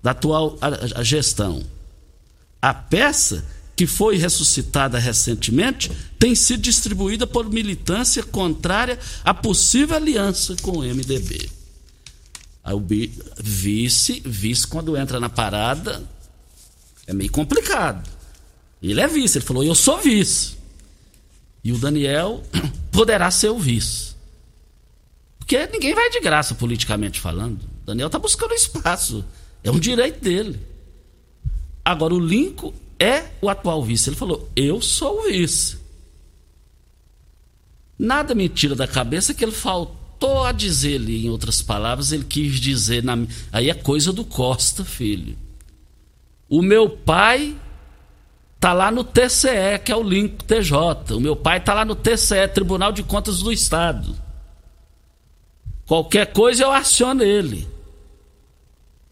da 0.00 0.12
atual 0.12 0.56
a, 0.60 1.00
a 1.00 1.02
gestão. 1.02 1.64
A 2.62 2.72
peça 2.72 3.44
que 3.76 3.86
foi 3.86 4.16
ressuscitada 4.16 4.98
recentemente, 4.98 5.92
tem 6.18 6.34
sido 6.34 6.62
distribuída 6.62 7.26
por 7.26 7.50
militância 7.50 8.22
contrária 8.22 8.98
à 9.22 9.34
possível 9.34 9.94
aliança 9.94 10.56
com 10.62 10.78
o 10.78 10.82
MDB. 10.82 11.50
o 12.64 12.82
vice, 13.38 14.22
vice, 14.24 14.66
quando 14.66 14.96
entra 14.96 15.20
na 15.20 15.28
parada, 15.28 16.02
é 17.06 17.12
meio 17.12 17.30
complicado. 17.30 18.08
Ele 18.82 19.00
é 19.00 19.06
vice, 19.06 19.38
ele 19.38 19.44
falou: 19.44 19.62
Eu 19.62 19.74
sou 19.74 19.98
vice. 19.98 20.56
E 21.62 21.70
o 21.70 21.78
Daniel 21.78 22.42
poderá 22.90 23.30
ser 23.30 23.50
o 23.50 23.58
vice. 23.58 24.14
Porque 25.38 25.66
ninguém 25.66 25.94
vai 25.94 26.08
de 26.10 26.20
graça 26.20 26.54
politicamente 26.54 27.20
falando. 27.20 27.60
O 27.82 27.86
Daniel 27.86 28.06
está 28.06 28.18
buscando 28.18 28.54
espaço. 28.54 29.24
É 29.62 29.70
um 29.70 29.78
direito 29.78 30.20
dele. 30.20 30.58
Agora, 31.84 32.14
o 32.14 32.18
Lincoln 32.18 32.72
é 32.98 33.24
o 33.40 33.48
atual 33.48 33.82
vice. 33.82 34.08
Ele 34.08 34.16
falou: 34.16 34.50
Eu 34.54 34.80
sou 34.80 35.20
o 35.20 35.22
vice. 35.24 35.78
Nada 37.98 38.34
me 38.34 38.48
tira 38.48 38.74
da 38.74 38.86
cabeça 38.86 39.32
que 39.32 39.44
ele 39.44 39.52
faltou 39.52 40.44
a 40.44 40.52
dizer 40.52 40.96
ali, 40.96 41.26
em 41.26 41.30
outras 41.30 41.62
palavras, 41.62 42.12
ele 42.12 42.24
quis 42.24 42.60
dizer. 42.60 43.02
Na... 43.02 43.16
Aí 43.52 43.70
é 43.70 43.74
coisa 43.74 44.12
do 44.12 44.24
Costa, 44.24 44.84
filho. 44.84 45.36
O 46.48 46.62
meu 46.62 46.88
pai 46.88 47.56
tá 48.60 48.72
lá 48.72 48.90
no 48.90 49.02
TCE, 49.02 49.78
que 49.84 49.92
é 49.92 49.96
o 49.96 50.02
Link 50.02 50.44
TJ. 50.44 51.14
O 51.14 51.20
meu 51.20 51.36
pai 51.36 51.60
tá 51.60 51.74
lá 51.74 51.84
no 51.84 51.94
TCE, 51.94 52.48
Tribunal 52.52 52.92
de 52.92 53.02
Contas 53.02 53.38
do 53.38 53.52
Estado. 53.52 54.16
Qualquer 55.86 56.32
coisa 56.32 56.64
eu 56.64 56.72
aciono 56.72 57.22
ele. 57.22 57.66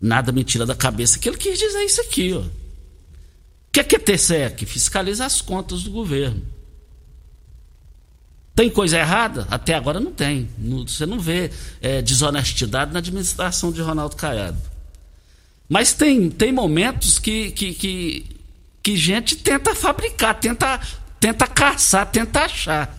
Nada 0.01 0.33
me 0.33 0.44
tira 0.44 0.66
da 0.66 0.75
cabeça 0.75 1.18
que 1.18 1.29
ele 1.29 1.38
quis 1.38 1.59
dizer 1.59 1.83
isso 1.85 2.01
aqui, 2.01 2.35
ó 2.35 2.63
que, 3.75 3.83
que 3.83 3.97
é 3.97 3.99
TCE? 3.99 4.67
fiscaliza 4.67 5.27
as 5.27 5.41
contas 5.41 5.83
do 5.83 5.91
governo. 5.91 6.43
Tem 8.55 8.71
coisa 8.71 8.99
errada? 8.99 9.49
Até 9.51 9.75
agora 9.75 9.99
não 9.99 10.13
tem. 10.13 10.49
Você 10.87 11.05
não 11.05 11.19
vê 11.19 11.51
é, 11.83 12.01
desonestidade 12.01 12.93
na 12.93 13.01
administração 13.01 13.73
de 13.73 13.83
Ronaldo 13.83 14.15
Caiado. 14.15 14.59
Mas 15.69 15.93
tem, 15.93 16.31
tem 16.31 16.53
momentos 16.53 17.19
que, 17.19 17.51
que, 17.51 17.75
que, 17.75 18.27
que 18.81 18.97
gente 18.97 19.37
tenta 19.37 19.75
fabricar, 19.75 20.39
tenta, 20.39 20.81
tenta 21.19 21.49
caçar, 21.49 22.09
tenta 22.09 22.45
achar. 22.45 22.97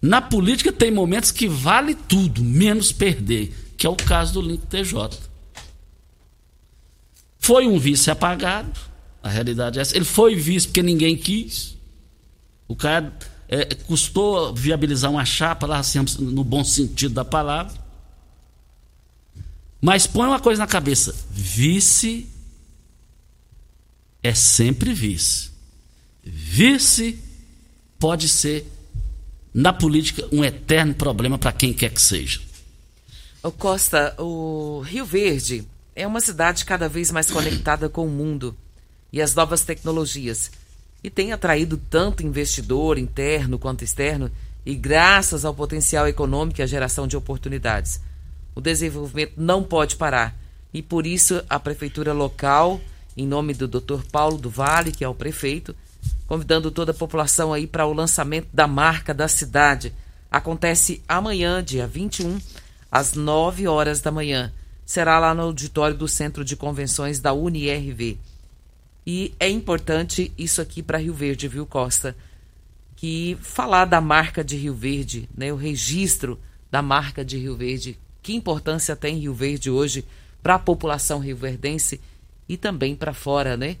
Na 0.00 0.22
política 0.22 0.72
tem 0.72 0.90
momentos 0.90 1.30
que 1.30 1.46
vale 1.46 1.94
tudo, 1.94 2.42
menos 2.42 2.92
perder, 2.92 3.54
que 3.76 3.86
é 3.86 3.90
o 3.90 3.96
caso 3.96 4.32
do 4.34 4.40
Link 4.40 4.66
TJ. 4.66 5.31
Foi 7.42 7.66
um 7.66 7.76
vice 7.76 8.08
apagado, 8.08 8.70
a 9.20 9.28
realidade 9.28 9.76
é 9.76 9.82
essa. 9.82 9.96
Ele 9.96 10.04
foi 10.04 10.36
vice 10.36 10.68
porque 10.68 10.80
ninguém 10.80 11.16
quis. 11.16 11.76
O 12.68 12.76
cara 12.76 13.12
é, 13.48 13.64
custou 13.74 14.54
viabilizar 14.54 15.10
uma 15.10 15.24
chapa 15.24 15.66
lá, 15.66 15.78
assim, 15.78 15.98
no 16.20 16.44
bom 16.44 16.62
sentido 16.62 17.14
da 17.14 17.24
palavra. 17.24 17.74
Mas 19.80 20.06
põe 20.06 20.28
uma 20.28 20.38
coisa 20.38 20.60
na 20.60 20.68
cabeça: 20.68 21.12
vice 21.32 22.28
é 24.22 24.32
sempre 24.32 24.94
vice. 24.94 25.50
Vice 26.22 27.18
pode 27.98 28.28
ser, 28.28 28.70
na 29.52 29.72
política, 29.72 30.28
um 30.30 30.44
eterno 30.44 30.94
problema 30.94 31.36
para 31.38 31.50
quem 31.50 31.72
quer 31.72 31.90
que 31.90 32.00
seja. 32.00 32.40
O 33.42 33.50
Costa, 33.50 34.14
o 34.22 34.80
Rio 34.82 35.04
Verde 35.04 35.66
é 35.94 36.06
uma 36.06 36.20
cidade 36.20 36.64
cada 36.64 36.88
vez 36.88 37.10
mais 37.10 37.30
conectada 37.30 37.88
com 37.88 38.06
o 38.06 38.10
mundo 38.10 38.56
e 39.12 39.20
as 39.20 39.34
novas 39.34 39.62
tecnologias. 39.62 40.50
E 41.04 41.10
tem 41.10 41.32
atraído 41.32 41.76
tanto 41.76 42.22
investidor 42.22 42.98
interno 42.98 43.58
quanto 43.58 43.84
externo, 43.84 44.30
e 44.64 44.74
graças 44.74 45.44
ao 45.44 45.52
potencial 45.52 46.06
econômico 46.06 46.60
e 46.60 46.62
à 46.62 46.66
geração 46.66 47.06
de 47.06 47.16
oportunidades. 47.16 48.00
O 48.54 48.60
desenvolvimento 48.60 49.32
não 49.36 49.62
pode 49.62 49.96
parar. 49.96 50.36
E 50.72 50.80
por 50.80 51.06
isso 51.06 51.42
a 51.50 51.58
prefeitura 51.58 52.12
local, 52.12 52.80
em 53.16 53.26
nome 53.26 53.52
do 53.52 53.66
Dr. 53.66 54.02
Paulo 54.10 54.38
do 54.38 54.48
Vale, 54.48 54.92
que 54.92 55.04
é 55.04 55.08
o 55.08 55.14
prefeito, 55.14 55.74
convidando 56.26 56.70
toda 56.70 56.92
a 56.92 56.94
população 56.94 57.52
aí 57.52 57.66
para 57.66 57.86
o 57.86 57.92
lançamento 57.92 58.48
da 58.52 58.66
marca 58.66 59.12
da 59.12 59.28
cidade. 59.28 59.92
Acontece 60.30 61.02
amanhã, 61.08 61.62
dia 61.62 61.86
21, 61.86 62.40
às 62.90 63.14
9 63.14 63.66
horas 63.66 64.00
da 64.00 64.10
manhã. 64.10 64.52
Será 64.92 65.18
lá 65.18 65.34
no 65.34 65.44
auditório 65.44 65.96
do 65.96 66.06
Centro 66.06 66.44
de 66.44 66.54
Convenções 66.54 67.18
da 67.18 67.32
UniRV. 67.32 68.18
E 69.06 69.32
é 69.40 69.48
importante 69.48 70.30
isso 70.36 70.60
aqui 70.60 70.82
para 70.82 70.98
Rio 70.98 71.14
Verde, 71.14 71.48
viu, 71.48 71.64
Costa? 71.64 72.14
Que 72.94 73.38
falar 73.40 73.86
da 73.86 74.02
marca 74.02 74.44
de 74.44 74.54
Rio 74.54 74.74
Verde, 74.74 75.26
né, 75.34 75.50
o 75.50 75.56
registro 75.56 76.38
da 76.70 76.82
marca 76.82 77.24
de 77.24 77.38
Rio 77.38 77.56
Verde, 77.56 77.98
que 78.22 78.34
importância 78.34 78.94
tem 78.94 79.16
Rio 79.16 79.32
Verde 79.32 79.70
hoje 79.70 80.04
para 80.42 80.56
a 80.56 80.58
população 80.58 81.20
rioverdense 81.20 81.98
e 82.46 82.58
também 82.58 82.94
para 82.94 83.14
fora, 83.14 83.56
né? 83.56 83.78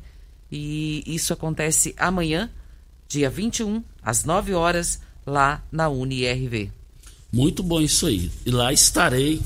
E 0.50 1.04
isso 1.06 1.34
acontece 1.34 1.94
amanhã, 1.98 2.50
dia 3.06 3.28
21, 3.28 3.84
às 4.02 4.24
9 4.24 4.54
horas, 4.54 4.98
lá 5.26 5.62
na 5.70 5.90
UniRV. 5.90 6.72
Muito 7.30 7.62
bom 7.62 7.82
isso 7.82 8.06
aí. 8.06 8.32
E 8.46 8.50
lá 8.50 8.72
estarei 8.72 9.42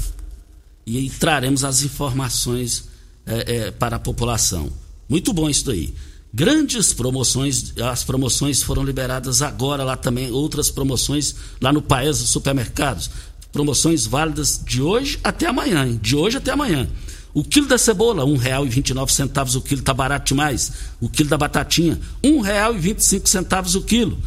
e 0.86 1.10
traremos 1.10 1.64
as 1.64 1.82
informações 1.82 2.88
é, 3.26 3.56
é, 3.56 3.70
para 3.72 3.96
a 3.96 3.98
população. 3.98 4.70
Muito 5.08 5.32
bom 5.32 5.50
isso 5.50 5.66
daí. 5.66 5.92
Grandes 6.32 6.92
promoções, 6.92 7.72
as 7.78 8.04
promoções 8.04 8.62
foram 8.62 8.84
liberadas 8.84 9.42
agora 9.42 9.82
lá 9.82 9.96
também, 9.96 10.30
outras 10.30 10.70
promoções 10.70 11.34
lá 11.60 11.72
no 11.72 11.82
Paes 11.82 12.18
Supermercados. 12.18 13.10
Promoções 13.50 14.06
válidas 14.06 14.60
de 14.64 14.82
hoje 14.82 15.18
até 15.24 15.46
amanhã, 15.46 15.86
hein? 15.86 15.98
de 16.00 16.14
hoje 16.14 16.36
até 16.36 16.52
amanhã. 16.52 16.88
O 17.32 17.42
quilo 17.42 17.66
da 17.66 17.78
cebola, 17.78 18.24
R$ 18.24 18.32
1,29 18.32 19.56
o 19.56 19.60
quilo, 19.60 19.82
tá 19.82 19.92
barato 19.92 20.28
demais. 20.28 20.72
O 21.00 21.08
quilo 21.08 21.28
da 21.28 21.36
batatinha, 21.36 21.98
R$ 22.22 22.30
1,25 22.30 23.76
o 23.76 23.82
quilo. 23.82 24.18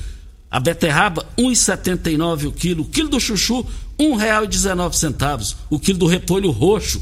A 0.52 0.60
beterraba, 0.60 1.26
R$ 1.38 1.44
1,79 1.44 2.48
o 2.48 2.52
quilo. 2.52 2.84
O 2.84 2.86
quilo 2.86 3.10
do 3.10 3.20
chuchu, 3.20 3.62
R$ 4.00 4.06
1,19. 4.06 5.56
O 5.70 5.80
quilo 5.80 6.00
do 6.00 6.08
repolho 6.08 6.50
roxo, 6.52 7.00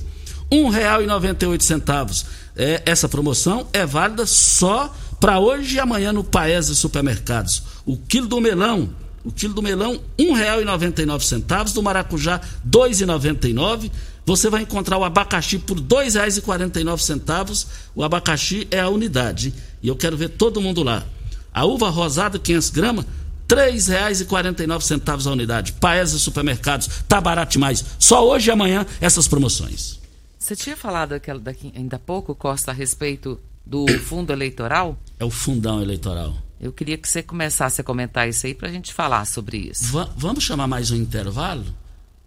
R$ 0.52 0.58
1,98. 0.58 2.26
É, 2.56 2.82
essa 2.86 3.08
promoção 3.08 3.68
é 3.72 3.86
válida 3.86 4.26
só 4.26 4.94
para 5.20 5.40
hoje 5.40 5.76
e 5.76 5.80
amanhã 5.80 6.12
no 6.12 6.24
Paese 6.24 6.76
Supermercados. 6.76 7.64
O 7.86 7.98
quilo 7.98 8.28
do 8.28 8.42
melão, 8.42 8.90
o 9.24 9.32
quilo 9.32 9.54
do 9.54 9.62
melão, 9.62 9.94
R$ 10.18 10.26
1,99. 10.26 11.74
Do 11.74 11.84
maracujá, 11.84 12.38
R$ 12.38 12.42
2,99 12.70 13.92
você 14.28 14.50
vai 14.50 14.64
encontrar 14.64 14.98
o 14.98 15.06
abacaxi 15.06 15.58
por 15.58 15.78
R$ 15.78 15.84
2,49. 15.84 17.66
O 17.96 18.04
abacaxi 18.04 18.68
é 18.70 18.82
a 18.82 18.90
unidade. 18.90 19.54
E 19.82 19.88
eu 19.88 19.96
quero 19.96 20.18
ver 20.18 20.28
todo 20.28 20.60
mundo 20.60 20.84
lá. 20.84 21.06
A 21.54 21.64
uva 21.64 21.90
rosada, 21.90 22.38
500 22.38 22.70
gramas, 22.72 23.06
R$ 23.50 23.72
3,49 23.72 25.28
a 25.28 25.32
unidade. 25.32 25.74
Paese 25.74 26.20
Supermercados, 26.20 26.90
tá 27.08 27.22
barato 27.22 27.54
demais. 27.54 27.84
Só 28.00 28.28
hoje 28.28 28.50
e 28.50 28.52
amanhã 28.52 28.86
essas 29.00 29.28
promoções. 29.28 30.00
Você 30.38 30.56
tinha 30.56 30.78
falado 30.78 31.14
aquela 31.14 31.40
daqui, 31.40 31.74
ainda 31.76 31.98
há 31.98 32.00
pouco, 32.00 32.34
Costa, 32.34 32.72
a 32.72 32.74
respeito 32.74 33.40
do 33.66 33.86
fundo 34.00 34.32
eleitoral? 34.32 34.98
É 35.20 35.26
o 35.26 35.30
fundão 35.30 35.82
eleitoral. 35.82 36.36
Eu 36.60 36.72
queria 36.72 36.98
que 36.98 37.08
você 37.08 37.22
começasse 37.22 37.82
a 37.82 37.84
comentar 37.84 38.28
isso 38.28 38.46
aí 38.48 38.54
para 38.54 38.70
a 38.70 38.72
gente 38.72 38.94
falar 38.94 39.26
sobre 39.26 39.58
isso. 39.58 39.92
Va 39.92 40.10
vamos 40.16 40.44
chamar 40.44 40.68
mais 40.68 40.90
um 40.90 40.96
intervalo? 40.96 41.66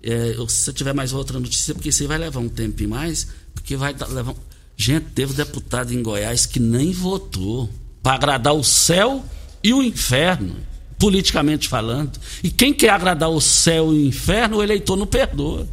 É, 0.02 0.32
se 0.32 0.64
você 0.64 0.72
tiver 0.72 0.94
mais 0.94 1.12
outra 1.12 1.38
notícia, 1.40 1.74
porque 1.74 1.88
isso 1.88 2.02
aí 2.02 2.08
vai 2.08 2.18
levar 2.18 2.40
um 2.40 2.48
tempo 2.48 2.86
mais, 2.88 3.28
porque 3.54 3.76
vai 3.76 3.94
levar. 4.08 4.34
Gente, 4.76 5.06
teve 5.14 5.34
deputado 5.34 5.92
em 5.92 6.02
Goiás 6.02 6.46
que 6.46 6.60
nem 6.60 6.92
votou 6.92 7.68
para 8.02 8.14
agradar 8.14 8.54
o 8.54 8.64
céu 8.64 9.24
e 9.62 9.74
o 9.74 9.82
inferno, 9.82 10.56
politicamente 11.00 11.66
falando. 11.66 12.20
E 12.44 12.50
quem 12.50 12.74
quer 12.74 12.90
agradar 12.90 13.30
o 13.30 13.40
céu 13.40 13.92
e 13.92 14.04
o 14.04 14.06
inferno, 14.06 14.58
o 14.58 14.62
eleitor 14.62 14.96
não 14.96 15.06
perdoa. 15.06 15.66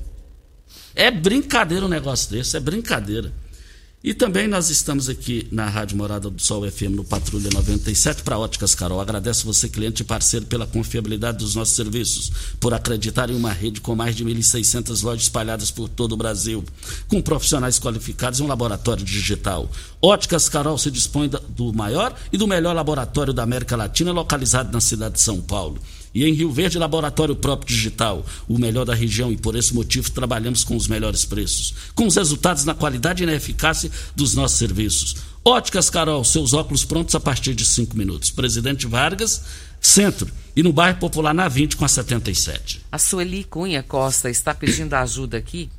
É 0.96 1.12
brincadeira 1.12 1.86
um 1.86 1.90
negócio 1.90 2.32
desse, 2.32 2.56
é 2.56 2.60
brincadeira. 2.60 3.32
E 4.08 4.14
também 4.14 4.48
nós 4.48 4.70
estamos 4.70 5.10
aqui 5.10 5.46
na 5.52 5.68
Rádio 5.68 5.98
Morada 5.98 6.30
do 6.30 6.42
Sol 6.42 6.64
FM 6.72 6.96
no 6.96 7.04
Patrulha 7.04 7.50
97 7.54 8.24
para 8.24 8.40
Óticas 8.40 8.74
Carol. 8.74 9.02
Agradeço 9.02 9.46
você, 9.46 9.68
cliente 9.68 10.02
e 10.02 10.06
parceiro, 10.06 10.46
pela 10.46 10.66
confiabilidade 10.66 11.40
dos 11.40 11.56
nossos 11.56 11.76
serviços, 11.76 12.32
por 12.58 12.74
acreditar 12.74 13.30
em 13.30 13.36
uma 13.36 13.52
rede 13.52 13.82
com 13.82 13.98
mais 13.98 14.16
de 14.16 14.24
1.600 14.24 15.04
lojas 15.04 15.24
espalhadas 15.24 15.72
por 15.72 15.90
todo 15.90 16.14
o 16.14 16.18
Brasil, 16.18 16.64
com 17.10 17.22
profissionais 17.22 17.78
qualificados 17.80 18.40
e 18.40 18.44
um 18.44 18.48
laboratório 18.48 19.04
digital. 19.04 19.70
Óticas 20.02 20.48
Carol 20.48 20.78
se 20.78 20.90
dispõe 20.90 21.30
do 21.50 21.74
maior 21.74 22.16
e 22.32 22.38
do 22.38 22.48
melhor 22.48 22.74
laboratório 22.74 23.34
da 23.34 23.44
América 23.44 23.76
Latina, 23.76 24.14
localizado 24.14 24.72
na 24.72 24.80
cidade 24.80 25.16
de 25.16 25.22
São 25.22 25.42
Paulo. 25.42 25.82
E 26.18 26.26
em 26.26 26.34
Rio 26.34 26.52
Verde, 26.52 26.80
laboratório 26.80 27.36
próprio 27.36 27.68
digital, 27.68 28.26
o 28.48 28.58
melhor 28.58 28.86
da 28.86 28.96
região 28.96 29.32
e 29.32 29.38
por 29.38 29.56
esse 29.56 29.72
motivo 29.72 30.10
trabalhamos 30.10 30.64
com 30.64 30.76
os 30.76 30.88
melhores 30.88 31.24
preços, 31.26 31.76
com 31.94 32.08
os 32.08 32.16
resultados 32.16 32.66
na 32.66 32.74
qualidade 32.74 33.22
e 33.22 33.26
na 33.28 33.36
eficácia 33.36 33.92
dos 34.16 34.34
nossos 34.34 34.58
serviços. 34.58 35.18
Óticas 35.46 35.92
Carol, 35.92 36.24
seus 36.24 36.54
óculos 36.54 36.84
prontos 36.84 37.14
a 37.14 37.20
partir 37.20 37.54
de 37.54 37.64
5 37.64 37.96
minutos. 37.96 38.32
Presidente 38.32 38.88
Vargas, 38.88 39.44
Centro 39.80 40.28
e 40.56 40.64
no 40.64 40.74
bairro 40.74 40.98
Popular 40.98 41.36
na 41.36 41.48
20 41.48 41.78
com 41.78 41.86
a 41.86 41.88
77. 41.88 42.82
A 42.92 42.98
Sueli 42.98 43.44
Cunha 43.44 43.84
Costa 43.84 44.28
está 44.28 44.56
pedindo 44.56 44.96
ajuda 44.96 45.38
aqui 45.38 45.70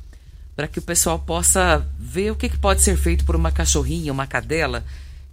para 0.55 0.69
que 0.69 0.79
o 0.79 0.81
pessoal 0.81 1.19
possa 1.19 1.85
ver 1.99 2.31
o 2.31 2.35
que, 2.37 2.47
que 2.47 2.57
pode 2.57 2.81
ser 2.81 2.95
feito 2.95 3.25
por 3.25 3.35
uma 3.35 3.51
cachorrinha, 3.51 4.13
uma 4.13 4.25
cadela 4.25 4.85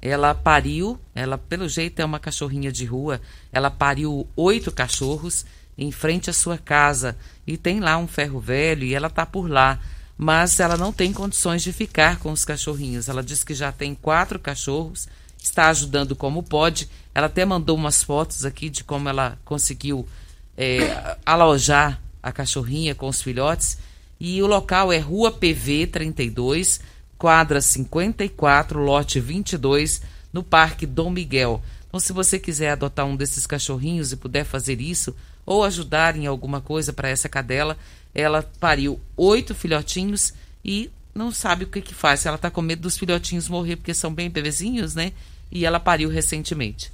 ela 0.06 0.34
pariu, 0.34 0.98
ela 1.14 1.36
pelo 1.36 1.68
jeito 1.68 2.00
é 2.00 2.04
uma 2.04 2.20
cachorrinha 2.20 2.70
de 2.70 2.84
rua, 2.84 3.20
ela 3.52 3.70
pariu 3.70 4.26
oito 4.36 4.70
cachorros 4.70 5.44
em 5.76 5.90
frente 5.90 6.30
à 6.30 6.32
sua 6.32 6.56
casa 6.56 7.16
e 7.46 7.56
tem 7.56 7.80
lá 7.80 7.98
um 7.98 8.06
ferro 8.06 8.40
velho 8.40 8.84
e 8.84 8.94
ela 8.94 9.08
está 9.08 9.26
por 9.26 9.50
lá, 9.50 9.80
mas 10.16 10.60
ela 10.60 10.76
não 10.76 10.92
tem 10.92 11.12
condições 11.12 11.62
de 11.62 11.72
ficar 11.72 12.18
com 12.18 12.32
os 12.32 12.44
cachorrinhos. 12.44 13.08
Ela 13.08 13.22
diz 13.22 13.44
que 13.44 13.54
já 13.54 13.70
tem 13.70 13.94
quatro 13.94 14.38
cachorros, 14.38 15.06
está 15.38 15.68
ajudando 15.68 16.16
como 16.16 16.42
pode. 16.42 16.88
Ela 17.14 17.26
até 17.26 17.44
mandou 17.44 17.76
umas 17.76 18.02
fotos 18.02 18.44
aqui 18.44 18.70
de 18.70 18.82
como 18.82 19.08
ela 19.08 19.38
conseguiu 19.44 20.08
é, 20.56 21.16
alojar 21.24 22.00
a 22.22 22.32
cachorrinha 22.32 22.94
com 22.94 23.08
os 23.08 23.20
filhotes. 23.20 23.78
E 24.18 24.42
o 24.42 24.46
local 24.46 24.90
é 24.90 24.98
Rua 24.98 25.30
PV 25.30 25.88
32, 25.88 26.80
quadra 27.18 27.60
54, 27.60 28.80
lote 28.80 29.20
22, 29.20 30.02
no 30.32 30.42
Parque 30.42 30.86
Dom 30.86 31.10
Miguel. 31.10 31.62
Então, 31.88 32.00
se 32.00 32.12
você 32.12 32.38
quiser 32.38 32.70
adotar 32.70 33.06
um 33.06 33.16
desses 33.16 33.46
cachorrinhos 33.46 34.12
e 34.12 34.16
puder 34.16 34.44
fazer 34.44 34.80
isso, 34.80 35.14
ou 35.44 35.64
ajudar 35.64 36.16
em 36.16 36.26
alguma 36.26 36.60
coisa 36.60 36.92
para 36.92 37.08
essa 37.08 37.28
cadela, 37.28 37.78
ela 38.14 38.42
pariu 38.58 39.00
oito 39.16 39.54
filhotinhos 39.54 40.34
e 40.64 40.90
não 41.14 41.30
sabe 41.30 41.64
o 41.64 41.68
que, 41.68 41.80
que 41.80 41.94
faz. 41.94 42.26
Ela 42.26 42.36
está 42.36 42.50
com 42.50 42.60
medo 42.60 42.82
dos 42.82 42.98
filhotinhos 42.98 43.48
morrer, 43.48 43.76
porque 43.76 43.94
são 43.94 44.12
bem 44.12 44.28
bebezinhos, 44.28 44.94
né? 44.94 45.12
E 45.50 45.64
ela 45.64 45.80
pariu 45.80 46.10
recentemente. 46.10 46.92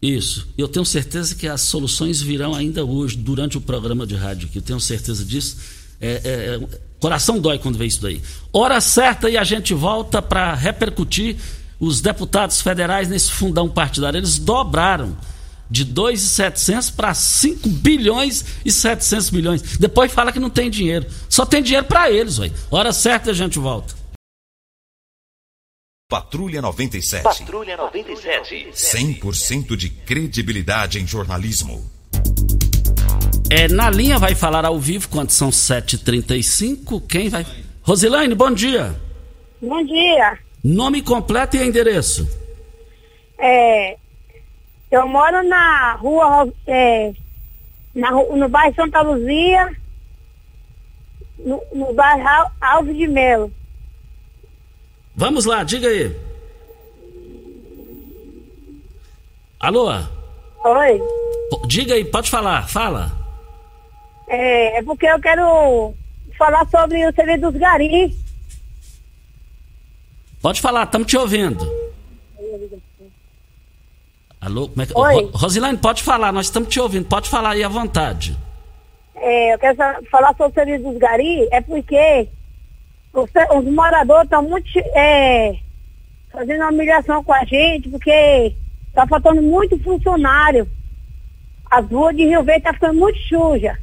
Isso. 0.00 0.48
Eu 0.58 0.66
tenho 0.66 0.84
certeza 0.84 1.34
que 1.36 1.46
as 1.46 1.60
soluções 1.60 2.20
virão 2.20 2.54
ainda 2.54 2.84
hoje, 2.84 3.16
durante 3.16 3.56
o 3.56 3.60
programa 3.60 4.04
de 4.04 4.16
rádio 4.16 4.48
aqui. 4.48 4.58
Eu 4.58 4.62
tenho 4.62 4.80
certeza 4.80 5.24
disso. 5.24 5.58
É, 6.00 6.20
é, 6.24 6.30
é 6.56 6.80
Coração 7.02 7.40
dói 7.40 7.58
quando 7.58 7.76
vê 7.76 7.86
isso 7.86 8.00
daí. 8.00 8.22
Hora 8.52 8.80
certa 8.80 9.28
e 9.28 9.36
a 9.36 9.42
gente 9.42 9.74
volta 9.74 10.22
para 10.22 10.54
repercutir 10.54 11.36
os 11.80 12.00
deputados 12.00 12.60
federais 12.60 13.08
nesse 13.08 13.32
fundão 13.32 13.68
partidário. 13.68 14.18
Eles 14.18 14.38
dobraram, 14.38 15.16
de 15.68 15.84
2,700 15.84 16.90
para 16.90 17.12
5 17.12 17.68
bilhões 17.68 18.44
e 18.64 18.70
700 18.70 19.32
milhões. 19.32 19.62
Depois 19.78 20.12
fala 20.12 20.30
que 20.30 20.38
não 20.38 20.48
tem 20.48 20.70
dinheiro. 20.70 21.04
Só 21.28 21.44
tem 21.44 21.60
dinheiro 21.60 21.86
para 21.86 22.08
eles, 22.08 22.38
ué. 22.38 22.52
Hora 22.70 22.92
certa 22.92 23.32
a 23.32 23.34
gente 23.34 23.58
volta. 23.58 23.94
Patrulha 26.08 26.62
97. 26.62 27.24
Patrulha 27.24 27.76
97. 27.76 28.68
100% 28.72 29.74
de 29.74 29.88
credibilidade 29.88 31.00
em 31.00 31.06
jornalismo. 31.06 31.90
É, 33.54 33.68
na 33.68 33.90
linha 33.90 34.18
vai 34.18 34.34
falar 34.34 34.64
ao 34.64 34.78
vivo 34.78 35.08
quando 35.10 35.30
são 35.30 35.50
7h35. 35.50 37.06
Quem 37.06 37.28
vai? 37.28 37.44
Rosilane, 37.82 38.34
bom 38.34 38.50
dia. 38.50 38.94
Bom 39.60 39.84
dia. 39.84 40.38
Nome 40.64 41.02
completo 41.02 41.56
e 41.56 41.62
endereço. 41.62 42.26
É, 43.38 43.96
eu 44.90 45.06
moro 45.06 45.46
na 45.46 45.94
rua, 45.96 46.50
é, 46.66 47.12
na, 47.94 48.10
no 48.10 48.48
bairro 48.48 48.74
Santa 48.74 49.02
Luzia, 49.02 49.76
no, 51.38 51.60
no 51.74 51.92
bairro 51.92 52.26
Al- 52.26 52.52
Alves 52.60 52.96
de 52.96 53.06
Melo. 53.06 53.52
Vamos 55.14 55.44
lá, 55.44 55.62
diga 55.62 55.88
aí. 55.88 56.16
Alô? 59.60 59.90
Oi. 60.64 61.00
Diga 61.66 61.94
aí, 61.94 62.04
pode 62.04 62.30
falar, 62.30 62.66
fala. 62.68 63.21
É, 64.34 64.78
é 64.78 64.82
porque 64.82 65.06
eu 65.06 65.20
quero 65.20 65.94
falar 66.38 66.66
sobre 66.70 67.06
o 67.06 67.12
serviço 67.14 67.50
dos 67.50 67.60
garis. 67.60 68.14
Pode 70.40 70.58
falar, 70.60 70.84
estamos 70.84 71.06
te 71.06 71.16
ouvindo. 71.18 71.62
Alô, 74.40 74.68
como 74.70 74.82
é 74.82 74.86
que... 74.86 74.98
Oi. 74.98 75.14
Ro- 75.14 75.30
Rosilane, 75.34 75.78
pode 75.78 76.02
falar, 76.02 76.32
nós 76.32 76.46
estamos 76.46 76.68
te 76.70 76.80
ouvindo, 76.80 77.06
pode 77.06 77.28
falar 77.28 77.50
aí 77.50 77.62
à 77.62 77.68
vontade. 77.68 78.36
É, 79.14 79.54
eu 79.54 79.58
quero 79.58 79.76
falar 80.10 80.34
sobre 80.34 80.50
o 80.50 80.54
serviço 80.54 80.90
dos 80.90 80.98
garis, 80.98 81.46
é 81.52 81.60
porque 81.60 82.26
os, 83.12 83.30
os 83.56 83.64
moradores 83.72 84.24
estão 84.24 84.42
muito 84.42 84.66
é, 84.94 85.58
fazendo 86.32 86.62
uma 86.62 86.70
humilhação 86.72 87.22
com 87.22 87.32
a 87.34 87.44
gente, 87.44 87.88
porque 87.90 88.54
está 88.88 89.06
faltando 89.06 89.42
muito 89.42 89.78
funcionário. 89.80 90.66
As 91.70 91.86
ruas 91.88 92.16
de 92.16 92.24
Rio 92.24 92.42
Verde 92.42 92.60
estão 92.60 92.74
ficando 92.74 92.98
muito 92.98 93.18
sujas. 93.28 93.78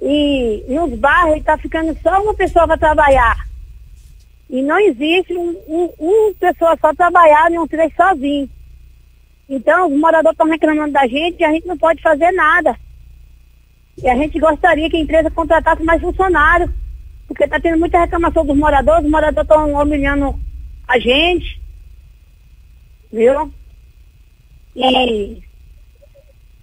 E, 0.00 0.64
e 0.68 0.78
os 0.78 0.98
bairros 0.98 1.38
está 1.38 1.58
ficando 1.58 1.96
só 2.02 2.22
uma 2.22 2.34
pessoa 2.34 2.66
para 2.66 2.78
trabalhar. 2.78 3.48
E 4.48 4.62
não 4.62 4.78
existe 4.78 5.34
um, 5.34 5.50
um, 5.68 5.92
uma 5.98 6.34
pessoa 6.34 6.76
só 6.80 6.94
trabalhar 6.94 7.52
e 7.52 7.58
um 7.58 7.66
três 7.66 7.92
sozinho. 7.94 8.48
Então, 9.48 9.88
os 9.88 9.98
moradores 9.98 10.34
estão 10.34 10.46
reclamando 10.46 10.92
da 10.92 11.06
gente 11.06 11.40
e 11.40 11.44
a 11.44 11.52
gente 11.52 11.66
não 11.66 11.76
pode 11.76 12.02
fazer 12.02 12.30
nada. 12.32 12.78
E 14.02 14.08
a 14.08 14.14
gente 14.16 14.38
gostaria 14.38 14.88
que 14.88 14.96
a 14.96 15.00
empresa 15.00 15.30
contratasse 15.30 15.82
mais 15.82 16.00
funcionários, 16.00 16.70
porque 17.26 17.44
está 17.44 17.58
tendo 17.58 17.78
muita 17.78 17.98
reclamação 18.00 18.44
dos 18.46 18.56
moradores, 18.56 19.04
os 19.04 19.10
moradores 19.10 19.48
estão 19.50 19.72
humilhando 19.82 20.38
a 20.86 20.98
gente, 20.98 21.60
viu? 23.12 23.52
E 24.76 25.42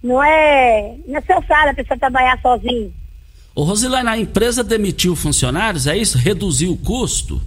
não 0.02 0.22
é 0.22 0.96
necessário 1.06 1.72
a 1.72 1.74
pessoa 1.74 1.98
trabalhar 1.98 2.40
sozinha. 2.40 2.90
Ô 3.56 3.62
Rosilane, 3.62 4.06
a 4.06 4.18
empresa 4.18 4.62
demitiu 4.62 5.16
funcionários, 5.16 5.86
é 5.86 5.96
isso? 5.96 6.18
Reduziu 6.18 6.72
o 6.72 6.76
custo? 6.76 7.40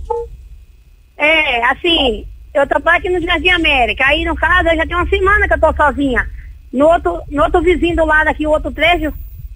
É, 1.15 1.63
assim, 1.65 2.25
eu 2.51 2.65
trabalho 2.65 2.97
aqui 2.97 3.09
no 3.11 3.21
Jardim 3.21 3.49
América, 3.49 4.05
aí 4.07 4.25
no 4.25 4.35
caso 4.35 4.75
já 4.75 4.87
tenho 4.87 4.97
uma 4.97 5.07
semana 5.07 5.47
que 5.47 5.53
eu 5.53 5.59
tô 5.59 5.71
sozinha. 5.71 6.27
No 6.73 6.87
outro, 6.87 7.21
no 7.29 7.43
outro 7.43 7.61
vizinho 7.61 7.95
do 7.95 8.05
lado 8.05 8.27
aqui, 8.27 8.47
o 8.47 8.49
outro 8.49 8.71
trecho, 8.71 9.13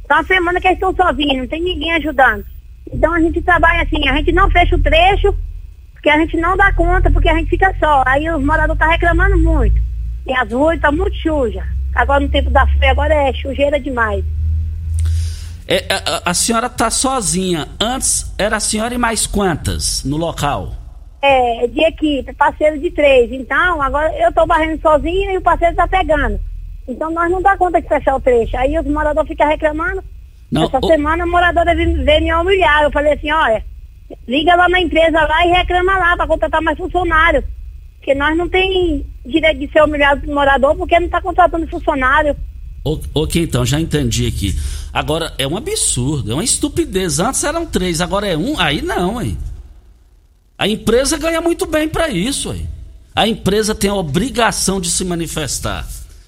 tá 0.07 0.17
uma 0.17 0.23
semana 0.25 0.61
que 0.61 0.67
eles 0.67 0.77
estão 0.77 0.95
sozinhos, 0.95 1.37
não 1.37 1.47
tem 1.47 1.59
ninguém 1.59 1.91
ajudando. 1.93 2.45
Então 2.93 3.11
a 3.11 3.19
gente 3.19 3.41
trabalha 3.41 3.81
assim, 3.81 4.07
a 4.07 4.15
gente 4.17 4.31
não 4.31 4.51
fecha 4.51 4.75
o 4.75 4.83
trecho, 4.83 5.35
porque 5.93 6.09
a 6.11 6.19
gente 6.19 6.37
não 6.37 6.55
dá 6.55 6.71
conta, 6.73 7.09
porque 7.09 7.29
a 7.29 7.35
gente 7.35 7.49
fica 7.49 7.75
só. 7.79 8.03
Aí 8.05 8.29
os 8.29 8.43
moradores 8.43 8.79
estão 8.79 8.91
reclamando 8.91 9.39
muito. 9.39 9.81
E 10.27 10.31
as 10.35 10.51
ruas 10.51 10.75
estão 10.75 10.91
muito 10.91 11.15
sujas. 11.15 11.65
Agora 11.95 12.19
no 12.19 12.29
tempo 12.29 12.51
da 12.51 12.67
fé, 12.77 12.89
agora 12.89 13.11
é 13.11 13.33
sujeira 13.33 13.79
demais. 13.79 14.23
É, 15.67 15.85
a, 15.93 15.97
a- 16.17 16.21
a 16.31 16.33
senhora 16.33 16.69
tá 16.69 16.89
sozinha. 16.89 17.67
Antes 17.79 18.33
era 18.37 18.57
a 18.57 18.59
senhora 18.59 18.93
e 18.93 18.97
mais 18.97 19.25
quantas 19.25 20.03
no 20.03 20.17
local? 20.17 20.73
É, 21.21 21.67
de 21.67 21.81
equipe, 21.81 22.33
parceiro 22.33 22.77
de 22.79 22.91
três. 22.91 23.31
Então, 23.31 23.81
agora 23.81 24.11
eu 24.19 24.31
tô 24.33 24.45
barrendo 24.45 24.81
sozinha 24.81 25.31
e 25.31 25.37
o 25.37 25.41
parceiro 25.41 25.75
tá 25.75 25.87
pegando. 25.87 26.39
Então 26.85 27.09
nós 27.11 27.31
não 27.31 27.41
dá 27.41 27.55
conta 27.57 27.81
de 27.81 27.87
fechar 27.87 28.15
o 28.15 28.19
trecho. 28.21 28.57
Aí 28.57 28.77
os 28.77 28.85
moradores 28.85 29.29
ficam 29.29 29.47
reclamando. 29.47 30.03
Não, 30.51 30.65
Essa 30.65 30.79
o- 30.81 30.87
semana 30.87 31.23
a 31.23 31.27
moradora 31.27 31.73
veio, 31.73 32.03
veio 32.03 32.23
me 32.23 32.33
humilhar. 32.33 32.83
Eu 32.83 32.91
falei 32.91 33.13
assim, 33.13 33.31
olha, 33.31 33.63
liga 34.27 34.53
lá 34.55 34.67
na 34.67 34.81
empresa 34.81 35.21
lá 35.21 35.47
e 35.47 35.51
reclama 35.51 35.97
lá 35.97 36.17
para 36.17 36.27
contratar 36.27 36.61
mais 36.61 36.77
funcionário. 36.77 37.41
Porque 37.97 38.13
nós 38.13 38.35
não 38.37 38.49
tem 38.49 39.05
direito 39.25 39.59
de 39.59 39.71
ser 39.71 39.81
humilhado 39.81 40.19
pro 40.21 40.33
morador 40.35 40.75
porque 40.75 40.99
não 40.99 41.05
está 41.05 41.21
contratando 41.21 41.65
funcionário. 41.69 42.35
Ok, 42.83 43.41
então, 43.41 43.65
já 43.65 43.79
entendi 43.79 44.27
aqui. 44.27 44.59
Agora, 44.91 45.33
é 45.37 45.47
um 45.47 45.55
absurdo, 45.55 46.31
é 46.31 46.33
uma 46.33 46.43
estupidez. 46.43 47.19
Antes 47.19 47.43
eram 47.43 47.65
três, 47.65 48.01
agora 48.01 48.27
é 48.27 48.37
um, 48.37 48.59
aí 48.59 48.81
não, 48.81 49.21
hein? 49.21 49.37
A 50.57 50.67
empresa 50.67 51.17
ganha 51.17 51.39
muito 51.39 51.65
bem 51.65 51.87
para 51.87 52.09
isso, 52.09 52.53
hein? 52.53 52.69
A 53.15 53.27
empresa 53.27 53.73
tem 53.73 53.89
a 53.89 53.95
obrigação 53.95 54.81
de 54.81 54.89
se 54.89 55.05
manifestar. 55.05 55.87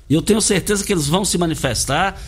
E 0.10 0.14
eu 0.14 0.22
tenho 0.22 0.40
certeza 0.40 0.84
que 0.84 0.94
eles 0.94 1.08
vão 1.08 1.26
se 1.26 1.38
manifestar. 1.38 2.20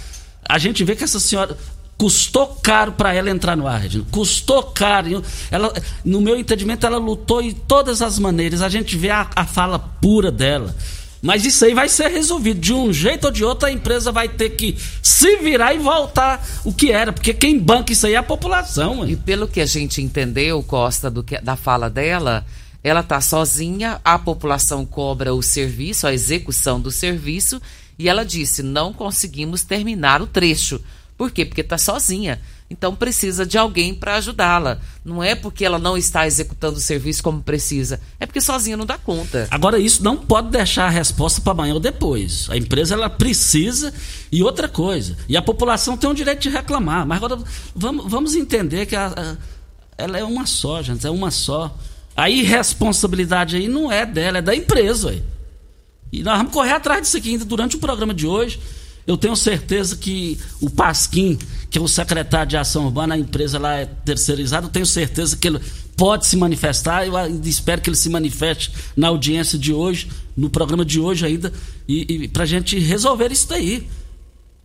A 0.47 0.57
gente 0.57 0.83
vê 0.83 0.95
que 0.95 1.03
essa 1.03 1.19
senhora 1.19 1.57
custou 1.97 2.47
caro 2.61 2.91
para 2.91 3.13
ela 3.13 3.29
entrar 3.29 3.55
no 3.55 3.67
ar, 3.67 3.81
Regina. 3.81 4.05
Custou 4.11 4.63
caro. 4.63 5.23
Ela, 5.49 5.73
no 6.03 6.19
meu 6.19 6.35
entendimento, 6.35 6.85
ela 6.85 6.97
lutou 6.97 7.41
de 7.41 7.53
todas 7.53 8.01
as 8.01 8.19
maneiras. 8.19 8.61
A 8.61 8.69
gente 8.69 8.97
vê 8.97 9.09
a, 9.09 9.29
a 9.35 9.45
fala 9.45 9.79
pura 9.79 10.31
dela. 10.31 10.75
Mas 11.21 11.45
isso 11.45 11.65
aí 11.65 11.73
vai 11.73 11.89
ser 11.89 12.09
resolvido. 12.09 12.59
De 12.59 12.73
um 12.73 12.93
jeito 12.93 13.25
ou 13.25 13.31
de 13.31 13.43
outro, 13.43 13.67
a 13.67 13.71
empresa 13.71 14.11
vai 14.11 14.29
ter 14.29 14.51
que 14.51 14.77
se 15.01 15.37
virar 15.37 15.73
e 15.73 15.79
voltar 15.79 16.45
o 16.63 16.73
que 16.73 16.91
era. 16.91 17.11
Porque 17.11 17.33
quem 17.33 17.57
banca 17.59 17.91
isso 17.91 18.05
aí 18.05 18.13
é 18.13 18.17
a 18.17 18.23
população. 18.23 19.07
E 19.07 19.15
pelo 19.15 19.47
que 19.47 19.61
a 19.61 19.65
gente 19.65 20.01
entendeu, 20.01 20.61
Costa, 20.63 21.11
que, 21.23 21.39
da 21.41 21.55
fala 21.55 21.89
dela, 21.89 22.45
ela 22.83 23.03
tá 23.03 23.19
sozinha, 23.19 23.99
a 24.03 24.17
população 24.19 24.85
cobra 24.85 25.33
o 25.33 25.41
serviço, 25.41 26.07
a 26.07 26.13
execução 26.13 26.79
do 26.79 26.91
serviço, 26.91 27.61
e 27.97 28.07
ela 28.07 28.23
disse: 28.23 28.61
não 28.61 28.93
conseguimos 28.93 29.63
terminar 29.63 30.21
o 30.21 30.27
trecho. 30.27 30.79
Por 31.17 31.31
quê? 31.31 31.43
Porque 31.43 31.63
tá 31.63 31.77
sozinha. 31.77 32.39
Então 32.69 32.93
precisa 32.93 33.45
de 33.45 33.57
alguém 33.57 33.93
para 33.95 34.15
ajudá-la. 34.15 34.79
Não 35.05 35.23
é 35.23 35.35
porque 35.35 35.63
ela 35.63 35.79
não 35.79 35.97
está 35.97 36.27
executando 36.27 36.77
o 36.77 36.81
serviço 36.81 37.23
como 37.23 37.41
precisa, 37.41 37.99
é 38.19 38.25
porque 38.25 38.41
sozinha 38.41 38.75
não 38.75 38.85
dá 38.85 38.97
conta. 38.97 39.47
Agora, 39.49 39.79
isso 39.79 40.03
não 40.03 40.17
pode 40.17 40.49
deixar 40.49 40.85
a 40.87 40.89
resposta 40.89 41.39
para 41.39 41.53
amanhã 41.53 41.73
ou 41.75 41.79
depois. 41.79 42.45
A 42.49 42.57
empresa 42.57 42.93
ela 42.93 43.09
precisa 43.09 43.93
e 44.29 44.43
outra 44.43 44.67
coisa. 44.67 45.15
E 45.29 45.37
a 45.37 45.41
população 45.41 45.95
tem 45.95 46.09
o 46.09 46.13
direito 46.13 46.41
de 46.41 46.49
reclamar. 46.49 47.07
Mas 47.07 47.17
agora 47.23 47.41
vamos, 47.73 48.11
vamos 48.11 48.35
entender 48.35 48.85
que 48.85 48.97
a- 48.97 49.13
a- 49.15 49.37
ela 49.97 50.17
é 50.17 50.23
uma 50.25 50.45
só, 50.45 50.81
gente, 50.83 51.07
é 51.07 51.09
uma 51.09 51.31
só. 51.31 51.73
A 52.17 52.29
irresponsabilidade 52.29 53.55
aí 53.55 53.67
não 53.69 53.89
é 53.89 54.05
dela, 54.05 54.39
é 54.39 54.41
da 54.41 54.53
empresa. 54.53 55.07
ué. 55.07 55.21
E 56.11 56.21
nós 56.23 56.37
vamos 56.37 56.51
correr 56.51 56.71
atrás 56.73 57.01
disso 57.01 57.15
aqui 57.17 57.29
ainda 57.31 57.45
durante 57.45 57.77
o 57.77 57.79
programa 57.79 58.13
de 58.13 58.27
hoje. 58.27 58.59
Eu 59.07 59.17
tenho 59.17 59.35
certeza 59.37 59.95
que 59.95 60.37
o 60.61 60.69
Pasquim, 60.69 61.39
que 61.69 61.77
é 61.77 61.81
o 61.81 61.87
secretário 61.87 62.49
de 62.49 62.57
Ação 62.57 62.85
Urbana, 62.85 63.15
a 63.15 63.17
empresa 63.17 63.57
lá 63.57 63.77
é 63.77 63.85
terceirizada, 63.85 64.67
eu 64.67 64.71
tenho 64.71 64.85
certeza 64.85 65.37
que 65.37 65.47
ele 65.47 65.61
pode 65.95 66.27
se 66.27 66.35
manifestar. 66.35 67.07
Eu 67.07 67.13
espero 67.45 67.81
que 67.81 67.89
ele 67.89 67.95
se 67.95 68.09
manifeste 68.09 68.71
na 68.97 69.07
audiência 69.07 69.57
de 69.57 69.73
hoje, 69.73 70.09
no 70.35 70.49
programa 70.49 70.83
de 70.83 70.99
hoje 70.99 71.25
ainda, 71.25 71.53
e, 71.87 72.25
e 72.25 72.27
para 72.27 72.43
a 72.43 72.45
gente 72.45 72.77
resolver 72.77 73.31
isso 73.31 73.47
daí. 73.47 73.87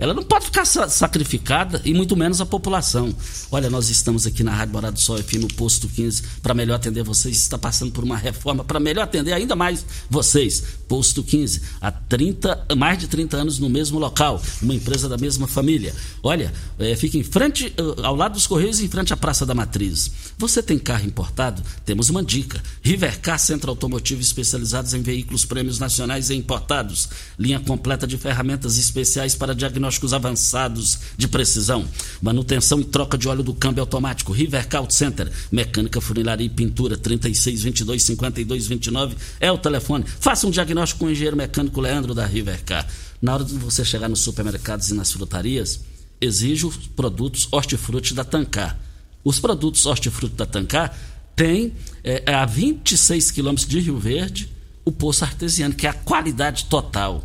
Ela 0.03 0.13
não 0.15 0.25
pode 0.25 0.47
ficar 0.47 0.65
sa- 0.65 0.89
sacrificada, 0.89 1.81
e 1.85 1.95
muito 1.95 2.17
menos 2.17 2.41
a 2.41 2.45
população. 2.47 3.15
Olha, 3.53 3.71
nós 3.71 3.89
estamos 3.89 4.27
aqui 4.27 4.43
na 4.43 4.51
Rádio 4.53 4.73
Morado 4.75 4.95
do 4.95 5.01
Sol 5.01 5.17
FM, 5.23 5.47
posto 5.57 5.87
15, 5.87 6.23
para 6.43 6.53
melhor 6.55 6.75
atender 6.75 7.05
vocês. 7.05 7.37
Está 7.37 7.57
passando 7.57 7.93
por 7.93 8.03
uma 8.03 8.17
reforma 8.17 8.65
para 8.65 8.81
melhor 8.81 9.05
atender 9.05 9.33
ainda 9.33 9.55
mais 9.55 9.87
vocês. 10.11 10.61
Posto 10.89 11.23
15, 11.23 11.63
há 11.81 11.93
30, 11.93 12.67
mais 12.77 12.99
de 12.99 13.07
30 13.07 13.37
anos 13.37 13.61
no 13.61 13.71
mesmo 13.71 13.97
local, 14.01 14.43
uma 14.61 14.75
empresa 14.75 15.09
da 15.09 15.17
mesma 15.17 15.47
família. 15.47 15.95
Olha, 16.21 16.53
eh, 16.81 16.97
fica 16.97 17.17
em 17.17 17.23
frente, 17.23 17.73
eh, 17.77 17.83
ao 18.03 18.17
lado 18.17 18.33
dos 18.33 18.47
Correios, 18.49 18.81
em 18.81 18.89
frente 18.89 19.13
à 19.13 19.17
Praça 19.17 19.47
da 19.47 19.55
Matriz. 19.55 20.11
Você 20.37 20.61
tem 20.61 20.81
carro 20.81 21.07
importado? 21.07 21.63
Temos 21.85 22.11
uma 22.11 22.25
dica. 22.25 22.61
Rivercar 22.83 23.39
Centro 23.39 23.71
Automotivo 23.71 24.21
especializados 24.21 24.95
em 24.95 25.01
veículos 25.01 25.45
prêmios 25.45 25.79
nacionais 25.79 26.29
e 26.29 26.35
importados. 26.35 27.09
Linha 27.39 27.61
completa 27.61 28.05
de 28.05 28.19
ferramentas 28.19 28.77
especiais 28.77 29.37
para 29.37 29.55
diagnóstico 29.55 29.92
diagnósticos 29.93 30.13
avançados 30.13 30.99
de 31.17 31.29
precisão. 31.29 31.87
Manutenção 32.21 32.81
e 32.81 32.85
troca 32.85 33.19
de 33.19 33.29
óleo 33.29 33.43
do 33.43 33.55
câmbio 33.55 33.83
automático. 33.83 34.33
Rivercar 34.33 34.81
Auto 34.81 34.95
Center. 34.95 35.31
Mecânica, 35.51 36.01
funilaria 36.01 36.47
e 36.47 36.51
pintura. 36.51 36.97
36 36.97 37.63
22 37.63 38.03
52 38.03 38.67
29 38.67 39.17
é 39.41 39.53
o 39.53 39.59
telefone. 39.59 40.05
Faça 40.21 40.47
um 40.47 40.51
diagnóstico 40.51 41.01
com 41.01 41.07
o 41.07 41.11
engenheiro 41.11 41.37
mecânico 41.37 41.81
Leandro 41.81 42.15
da 42.15 42.27
Rivercar. 42.27 42.87
Na 43.21 43.35
hora 43.35 43.45
de 43.45 43.55
você 43.55 43.85
chegar 43.85 44.09
nos 44.09 44.21
supermercados 44.21 44.91
e 44.91 44.95
nas 44.95 45.13
frutarias, 45.13 45.81
exige 46.21 46.67
os 46.67 46.77
produtos 46.77 47.49
hortifruti 47.51 48.15
da 48.15 48.25
Tancar. 48.25 48.79
Os 49.25 49.39
produtos 49.39 49.87
hortifruti 49.87 50.35
da 50.35 50.47
Tancar 50.47 50.97
têm 51.37 51.73
é, 52.03 52.33
a 52.33 52.45
26 52.45 53.31
quilômetros 53.31 53.69
de 53.69 53.79
Rio 53.79 53.99
Verde 53.99 54.51
o 54.85 54.91
poço 54.91 55.25
artesiano, 55.25 55.75
que 55.75 55.87
é 55.87 55.91
a 55.91 55.95
qualidade 55.95 56.65
total. 56.65 57.23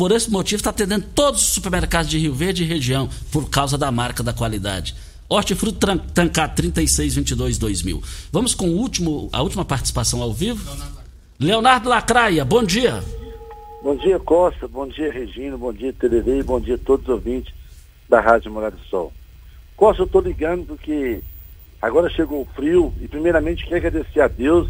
Por 0.00 0.12
esse 0.12 0.30
motivo, 0.30 0.56
está 0.56 0.70
atendendo 0.70 1.04
todos 1.14 1.42
os 1.42 1.48
supermercados 1.48 2.08
de 2.08 2.18
Rio 2.18 2.32
Verde 2.32 2.64
e 2.64 2.66
região, 2.66 3.06
por 3.30 3.50
causa 3.50 3.76
da 3.76 3.92
marca 3.92 4.22
da 4.22 4.32
qualidade. 4.32 4.94
Hortifruti 5.28 5.78
Tancar 6.14 6.54
3622-2000. 6.54 8.02
Vamos 8.32 8.54
com 8.54 8.70
o 8.70 8.78
último, 8.78 9.28
a 9.30 9.42
última 9.42 9.62
participação 9.62 10.22
ao 10.22 10.32
vivo. 10.32 10.74
Leonardo 11.38 11.90
Lacraia, 11.90 12.46
bom 12.46 12.64
dia. 12.64 13.04
Bom 13.82 13.94
dia, 13.94 14.18
Costa. 14.18 14.66
Bom 14.66 14.88
dia, 14.88 15.12
Regina. 15.12 15.58
Bom 15.58 15.70
dia, 15.70 15.92
TDV. 15.92 16.38
E 16.38 16.42
bom 16.44 16.58
dia 16.58 16.76
a 16.76 16.78
todos 16.78 17.04
os 17.04 17.12
ouvintes 17.16 17.52
da 18.08 18.22
Rádio 18.22 18.50
Morada 18.50 18.76
do 18.76 18.84
Sol. 18.84 19.12
Costa, 19.76 20.00
eu 20.00 20.06
estou 20.06 20.22
ligando 20.22 20.64
porque 20.64 21.20
agora 21.82 22.08
chegou 22.08 22.40
o 22.40 22.48
frio 22.56 22.90
e, 23.02 23.06
primeiramente, 23.06 23.64
quero 23.64 23.76
agradecer 23.76 24.22
a 24.22 24.28
Deus 24.28 24.66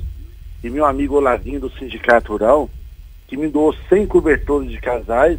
e 0.64 0.68
meu 0.68 0.84
amigo 0.84 1.14
Olavinho 1.14 1.60
do 1.60 1.70
Sindicato 1.78 2.32
Rural, 2.32 2.68
que 3.30 3.36
me 3.36 3.48
doou 3.48 3.72
100 3.88 4.08
cobertores 4.08 4.68
de 4.68 4.80
casais. 4.80 5.38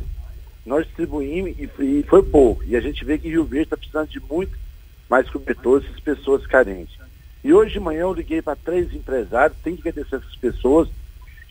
Nós 0.66 0.86
distribuímos 0.86 1.52
e, 1.60 1.70
e 1.84 2.04
foi 2.04 2.24
pouco. 2.24 2.64
E 2.64 2.78
a 2.78 2.80
gente 2.80 3.04
vê 3.04 3.18
que 3.18 3.28
Rio 3.28 3.44
Verde 3.44 3.66
está 3.66 3.76
precisando 3.76 4.08
de 4.08 4.22
muito 4.22 4.58
mais 5.10 5.30
cobertores 5.30 5.86
essas 5.86 6.00
pessoas 6.00 6.48
carentes. 6.48 6.98
E 7.44 7.54
hoje 7.54 7.74
de 7.74 7.80
manhã 7.82 8.02
eu 8.02 8.14
liguei 8.14 8.42
para 8.42 8.56
três 8.56 8.94
empresários, 8.94 9.58
tem 9.62 9.76
que 9.76 9.90
agradecer 9.90 10.16
essas 10.16 10.36
pessoas. 10.38 10.88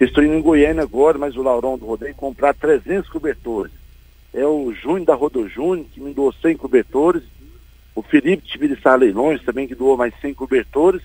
Estou 0.00 0.24
indo 0.24 0.33
em 0.33 0.40
Goiânia 0.40 0.83
agora, 0.83 1.18
mas 1.18 1.37
o 1.37 1.42
Laurão 1.42 1.76
do 1.76 1.85
Rodeio 1.85 2.14
comprar 2.14 2.55
300 2.55 3.11
cobertores. 3.11 3.72
É 4.33 4.46
o 4.46 4.72
Júnior 4.72 5.05
da 5.05 5.14
Rodo 5.14 5.46
Júnior, 5.46 5.87
que 5.92 6.00
me 6.00 6.14
doou 6.14 6.33
100 6.33 6.57
cobertores. 6.57 7.22
O 7.94 8.00
Felipe 8.00 8.48
Tibiriçá 8.48 8.94
Leilões 8.94 9.42
também, 9.42 9.68
que 9.68 9.74
doou 9.74 9.98
mais 9.98 10.14
100 10.22 10.33
cobertores. 10.33 11.03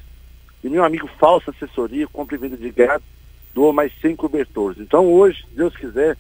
E 0.64 0.70
meu 0.70 0.86
amigo 0.86 1.10
Falsa 1.20 1.52
Assessoria, 1.52 2.08
compra 2.08 2.36
e 2.36 2.40
venda 2.40 2.56
de 2.56 2.70
gado, 2.72 3.04
doou 3.56 3.72
mais 3.72 3.92
100 4.02 4.18
cobertores. 4.18 4.80
Então 4.80 5.12
hoje, 5.12 5.46
se 5.50 5.56
Deus 5.56 5.76
quiser, 5.78 6.18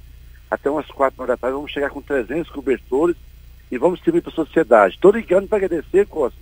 até 0.49 0.69
umas 0.69 0.87
4 0.87 1.21
horas 1.21 1.35
da 1.35 1.37
tarde, 1.37 1.55
vamos 1.55 1.71
chegar 1.71 1.89
com 1.89 2.01
300 2.01 2.49
cobertores 2.49 3.17
e 3.69 3.77
vamos 3.77 3.97
distribuir 3.97 4.23
para 4.23 4.31
a 4.31 4.35
sociedade. 4.35 4.95
Estou 4.95 5.11
ligando 5.11 5.45
para 5.45 5.57
agradecer, 5.57 6.07
Costa, 6.07 6.39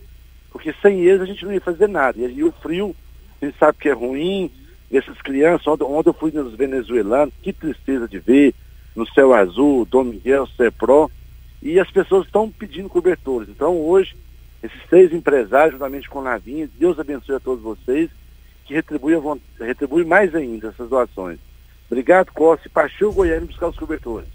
porque 0.51 0.71
sem 0.83 1.01
eles 1.01 1.21
a 1.21 1.25
gente 1.25 1.43
não 1.43 1.51
ia 1.51 1.59
fazer 1.59 1.89
nada. 1.89 2.19
E 2.19 2.43
o 2.43 2.51
frio, 2.51 2.95
a 3.41 3.45
gente 3.45 3.57
sabe 3.57 3.79
que 3.79 3.89
é 3.89 3.91
ruim, 3.91 4.51
essas 4.91 5.19
crianças, 5.23 5.65
ontem 5.65 6.09
eu 6.09 6.13
fui 6.13 6.31
nos 6.31 6.53
venezuelanos, 6.53 7.33
que 7.41 7.51
tristeza 7.51 8.07
de 8.07 8.19
ver, 8.19 8.53
no 8.95 9.07
Céu 9.07 9.33
Azul, 9.33 9.85
Dom 9.85 10.03
Miguel, 10.03 10.45
Cepro, 10.55 11.09
e 11.59 11.79
as 11.79 11.89
pessoas 11.89 12.27
estão 12.27 12.51
pedindo 12.51 12.87
cobertores. 12.87 13.49
Então 13.49 13.75
hoje 13.81 14.15
esses 14.61 14.79
três 14.87 15.11
empresários, 15.11 15.73
juntamente 15.73 16.07
com 16.07 16.21
Lavinha, 16.21 16.69
Deus 16.77 16.99
abençoe 16.99 17.35
a 17.35 17.39
todos 17.39 17.63
vocês, 17.63 18.11
que 18.65 18.73
retribui, 18.73 19.13
retribui 19.59 20.05
mais 20.05 20.33
ainda 20.33 20.69
essas 20.69 20.89
doações. 20.89 21.39
Obrigado, 21.89 22.31
Costa, 22.31 22.67
e 22.67 22.71
partiu 22.71 23.11
Goiânia 23.11 23.45
buscar 23.45 23.67
os 23.67 23.77
cobertores. 23.77 24.27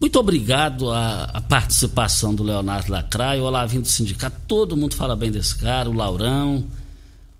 Muito 0.00 0.18
obrigado 0.18 0.90
a 0.90 1.42
participação 1.46 2.34
do 2.34 2.42
Leonardo 2.42 2.90
Lacraio, 2.90 3.42
o 3.42 3.46
Olavinho 3.46 3.82
do 3.82 3.88
Sindicato, 3.88 4.36
todo 4.48 4.76
mundo 4.76 4.94
fala 4.94 5.14
bem 5.14 5.30
desse 5.30 5.54
cara, 5.58 5.90
o 5.90 5.92
Laurão, 5.92 6.64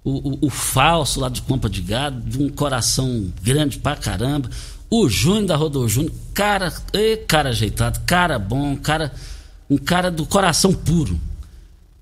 o, 0.05 0.33
o, 0.33 0.39
o 0.43 0.51
Falso 0.51 1.21
lá 1.21 1.31
de 1.31 1.41
Compra 1.41 1.71
de 1.71 1.81
Gado, 1.81 2.21
de 2.21 2.43
um 2.43 2.51
coração 2.51 3.33
grande 3.43 3.79
pra 3.79 3.97
caramba, 3.97 4.51
o 4.91 5.09
Júnior 5.09 5.47
da 5.47 5.57
Rodô 5.57 5.89
Júnior, 5.89 6.13
cara, 6.35 6.71
e 6.93 7.17
cara 7.19 7.49
ajeitado, 7.49 8.01
cara 8.07 8.39
bom, 8.39 8.77
cara, 8.77 9.11
um 9.71 9.79
cara 9.79 10.11
do 10.11 10.27
coração 10.27 10.75
puro 10.75 11.19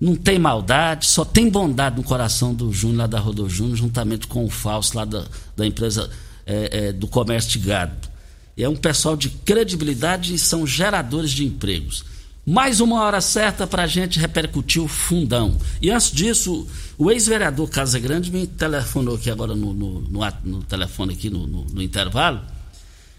não 0.01 0.15
tem 0.15 0.39
maldade, 0.39 1.07
só 1.07 1.25
tem 1.25 1.51
bondade 1.51 1.97
no 1.97 2.05
coração 2.05 2.55
do 2.55 2.73
Júnior 2.73 2.99
lá 2.99 3.07
da 3.07 3.19
Rodô 3.19 3.49
Júnior, 3.49 3.77
juntamente 3.77 4.27
com 4.27 4.45
o 4.45 4.51
Fausto 4.51 4.97
lá 4.97 5.05
da, 5.05 5.25
da 5.57 5.67
empresa 5.67 6.09
é, 6.47 6.89
é, 6.89 6.93
do 6.93 7.09
comércio 7.09 7.51
de 7.51 7.59
gado. 7.59 8.09
É 8.57 8.69
um 8.69 8.77
pessoal 8.77 9.17
de 9.17 9.29
credibilidade 9.29 10.35
e 10.35 10.39
são 10.39 10.67
geradores 10.67 11.31
de 11.31 11.45
empregos. 11.45 12.05
Mais 12.47 12.81
uma 12.81 13.03
hora 13.03 13.21
certa 13.21 13.67
para 13.67 13.83
a 13.83 13.87
gente 13.87 14.19
repercutir 14.19 14.83
o 14.83 14.89
fundão. 14.89 15.57
E 15.83 15.91
antes 15.91 16.11
disso, 16.11 16.67
o 16.97 17.11
ex-vereador 17.11 17.69
Casa 17.69 17.99
Grande 17.99 18.33
me 18.33 18.47
telefonou 18.47 19.17
aqui 19.17 19.31
agora 19.31 19.55
no, 19.55 19.75
no, 19.75 20.01
no, 20.01 20.21
no 20.45 20.63
telefone 20.63 21.13
aqui 21.13 21.29
no, 21.29 21.47
no 21.47 21.83
intervalo. 21.83 22.41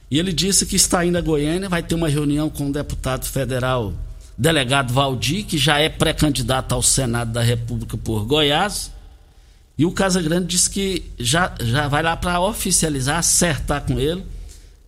E 0.10 0.18
ele 0.18 0.34
disse 0.34 0.66
que 0.66 0.76
está 0.76 1.06
indo 1.06 1.18
a 1.18 1.22
Goiânia, 1.22 1.70
vai 1.70 1.84
ter 1.84 1.94
uma 1.94 2.10
reunião 2.10 2.50
com 2.50 2.70
o 2.70 2.74
deputado 2.74 3.26
federal 3.26 3.94
delegado 4.40 4.94
Valdir, 4.94 5.46
que 5.46 5.58
já 5.58 5.80
é 5.80 5.90
pré-candidato 5.90 6.74
ao 6.74 6.82
Senado 6.82 7.34
da 7.34 7.42
República 7.42 7.98
por 7.98 8.24
Goiás. 8.24 8.90
E 9.78 9.86
o 9.86 9.92
Casagrande 9.92 10.48
disse 10.48 10.70
que 10.70 11.04
já, 11.20 11.54
já 11.62 11.90
vai 11.90 12.02
lá 12.02 12.16
para 12.16 12.40
oficializar, 12.40 13.18
acertar 13.18 13.86
com 13.86 14.00
ele 14.00 14.24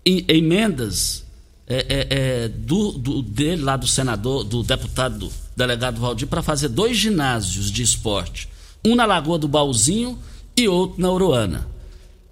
emendas 0.06 1.26
é, 1.68 1.86
é, 1.88 2.08
é, 2.10 2.48
do, 2.48 2.94
do, 2.94 3.22
dele, 3.22 3.62
lá 3.62 3.78
do 3.78 3.88
senador, 3.88 4.44
do 4.44 4.64
deputado, 4.64 5.20
do 5.20 5.32
delegado 5.56 6.00
Valdir, 6.00 6.28
para 6.28 6.42
fazer 6.42 6.70
dois 6.70 6.98
ginásios 6.98 7.70
de 7.70 7.84
esporte. 7.84 8.50
Um 8.86 8.96
na 8.96 9.06
Lagoa 9.06 9.38
do 9.38 9.48
Baúzinho 9.48 10.18
e 10.58 10.68
outro 10.68 11.02
na 11.02 11.12
Uruana. 11.12 11.68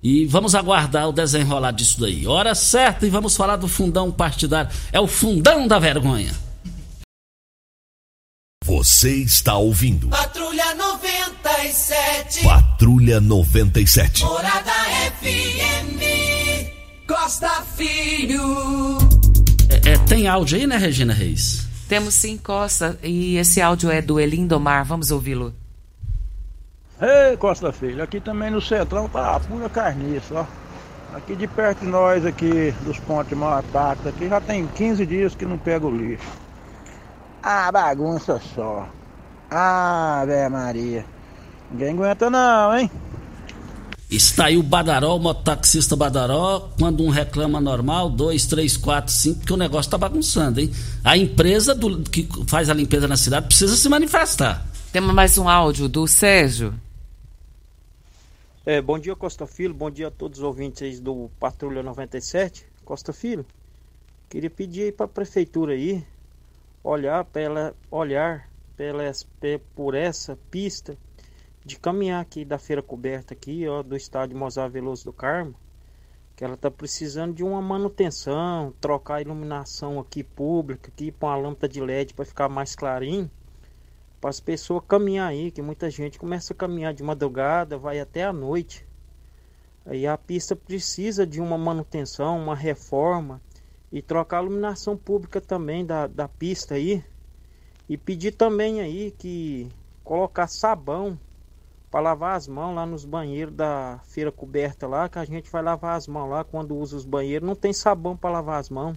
E 0.01 0.25
vamos 0.25 0.55
aguardar 0.55 1.08
o 1.10 1.13
desenrolar 1.13 1.71
disso 1.71 1.99
daí. 1.99 2.25
Hora 2.25 2.55
certa 2.55 3.05
e 3.05 3.10
vamos 3.10 3.36
falar 3.36 3.58
do 3.58 3.67
fundão 3.67 4.10
partidário. 4.10 4.71
É 4.91 4.99
o 4.99 5.08
fundão 5.08 5.67
da 5.67 5.77
vergonha. 5.77 6.34
Você 8.69 9.15
está 9.15 9.56
ouvindo. 9.56 10.10
Patrulha 10.10 10.76
97. 10.76 12.43
Patrulha 12.43 13.22
97. 13.22 14.24
Morada 14.24 14.72
FM. 15.22 15.98
Costa 17.08 17.63
Filho. 17.76 18.98
É, 19.69 19.93
é, 19.93 19.98
tem 20.06 20.28
áudio 20.28 20.58
aí, 20.58 20.67
né, 20.67 20.78
Regina 20.78 21.13
Reis? 21.13 21.67
Temos 21.88 22.13
sim, 22.13 22.38
Costa. 22.38 23.00
E 23.02 23.38
esse 23.38 23.62
áudio 23.62 23.89
é 23.89 24.02
do 24.02 24.19
Elindomar. 24.19 24.86
Vamos 24.86 25.10
ouvi-lo. 25.10 25.54
Ei, 27.02 27.38
Costa 27.38 27.72
Filho, 27.72 28.04
aqui 28.04 28.19
também 28.19 28.52
no 28.52 28.62
Centrão 28.62 29.08
tá 29.08 29.39
pura 29.39 29.69
carniça, 29.69 30.36
ó. 30.36 30.45
Aqui 31.15 31.34
de 31.36 31.48
perto 31.48 31.80
de 31.80 31.88
nós, 31.88 32.26
aqui 32.26 32.72
dos 32.82 33.00
pontos 33.00 33.36
mal 33.36 33.54
ataques, 33.58 34.06
aqui 34.06 34.28
já 34.28 34.39
tem 34.41 34.67
15 34.67 35.06
dias 35.06 35.34
que 35.34 35.45
não 35.45 35.58
pega 35.58 35.88
o 35.88 35.95
lixo. 35.95 36.28
Ah, 37.41 37.71
bagunça 37.71 38.41
só. 38.54 38.88
Ah, 39.49 40.23
velho 40.25 40.52
Maria. 40.52 41.06
Ninguém 41.71 41.93
aguenta 41.93 42.30
não, 42.30 42.78
hein? 42.78 42.91
Está 44.10 44.45
aí 44.45 44.58
o 44.58 44.63
Badaró, 44.63 45.15
o 45.15 45.19
mototaxista 45.19 45.95
Badaró, 45.95 46.71
quando 46.80 47.04
um 47.04 47.10
reclama 47.10 47.62
normal, 47.62 48.10
dois, 48.10 48.47
três, 48.47 48.75
quatro, 48.75 49.13
cinco, 49.13 49.45
que 49.45 49.54
o 49.54 49.58
negócio 49.58 49.91
tá 49.91 49.99
bagunçando, 49.99 50.60
hein? 50.60 50.71
A 51.04 51.15
empresa 51.15 51.75
do, 51.75 52.02
que 52.02 52.28
faz 52.47 52.71
a 52.71 52.73
limpeza 52.73 53.08
na 53.08 53.15
cidade 53.15 53.45
precisa 53.45 53.75
se 53.75 53.88
manifestar. 53.88 54.65
Temos 54.91 55.13
mais 55.13 55.38
um 55.38 55.47
áudio 55.47 55.88
do 55.88 56.08
Sérgio. 56.08 56.73
É, 58.65 58.82
bom 58.82 58.97
dia, 58.97 59.15
Costa 59.15 59.45
Filho. 59.45 59.75
Bom 59.75 59.91
dia 59.91 60.08
a 60.08 60.12
todos 60.12 60.39
os 60.39 60.43
ouvintes 60.43 60.82
aí 60.82 60.99
do 60.99 61.30
Patrulha 61.39 61.84
97. 61.84 62.65
Costa 62.84 63.13
Filho, 63.13 63.45
queria 64.28 64.49
pedir 64.49 64.84
aí 64.84 64.91
para 64.91 65.06
a 65.06 65.10
prefeitura 65.10 65.73
aí 65.73 66.04
olhar 66.89 67.23
pela 67.25 67.75
olhar 67.91 68.49
pela, 68.75 69.04
por 69.75 69.93
essa 69.93 70.38
pista 70.49 70.97
de 71.63 71.78
caminhar 71.78 72.21
aqui 72.21 72.43
da 72.43 72.58
feira 72.58 72.82
coberta 72.82 73.34
aqui, 73.34 73.67
ó, 73.67 73.84
do 73.84 73.95
estádio 73.95 74.38
Mozar 74.38 74.69
Veloso 74.69 75.06
do 75.06 75.13
Carmo, 75.13 75.54
que 76.36 76.43
ela 76.43 76.58
tá 76.58 76.71
precisando 76.71 77.36
de 77.36 77.43
uma 77.43 77.62
manutenção, 77.62 78.73
trocar 78.80 79.15
a 79.15 79.21
iluminação 79.21 79.99
aqui 79.99 80.23
pública, 80.23 80.90
aqui 80.90 81.12
com 81.12 81.27
a 81.27 81.35
lâmpada 81.35 81.67
de 81.67 81.81
LED 81.81 82.13
para 82.13 82.25
ficar 82.25 82.50
mais 82.50 82.75
clarinho, 82.75 83.29
para 84.19 84.29
as 84.29 84.40
pessoas 84.40 84.83
caminhar 84.87 85.29
aí, 85.29 85.52
que 85.52 85.62
muita 85.62 85.90
gente 85.90 86.17
começa 86.17 86.54
a 86.54 86.56
caminhar 86.56 86.94
de 86.94 87.04
madrugada, 87.04 87.77
vai 87.77 88.00
até 88.00 88.23
a 88.23 88.33
noite. 88.33 88.87
Aí 89.85 90.08
a 90.08 90.17
pista 90.17 90.56
precisa 90.56 91.27
de 91.27 91.40
uma 91.40 91.58
manutenção, 91.58 92.37
uma 92.37 92.56
reforma, 92.56 93.42
e 93.92 94.02
trocar 94.02 94.40
a 94.40 94.42
iluminação 94.44 94.96
pública 94.96 95.42
também 95.42 95.85
da, 95.85 96.08
da 96.08 96.27
pista 96.27 96.75
aí. 96.75 97.04
E 97.87 97.98
pedir 97.98 98.33
também 98.33 98.81
aí 98.81 99.12
que 99.12 99.67
colocar 100.04 100.48
sabão 100.48 101.19
para 101.90 102.02
lavar 102.02 102.35
as 102.35 102.48
mãos 102.48 102.75
lá 102.75 102.85
nos 102.85 103.04
banheiros 103.04 103.54
da 103.54 104.00
feira 104.06 104.31
coberta 104.31 104.87
lá, 104.87 105.10
que 105.10 105.17
a 105.17 105.25
gente 105.25 105.52
vai 105.52 105.62
lavar 105.63 105.98
as 105.98 106.08
mãos 106.08 106.29
lá 106.29 106.44
quando 106.44 106.75
usa 106.75 106.96
os 106.96 107.06
banheiros, 107.06 107.48
não 107.48 107.56
tem 107.56 107.73
sabão 107.73 108.15
para 108.15 108.29
lavar 108.29 108.60
as 108.60 108.69
mãos. 108.69 108.96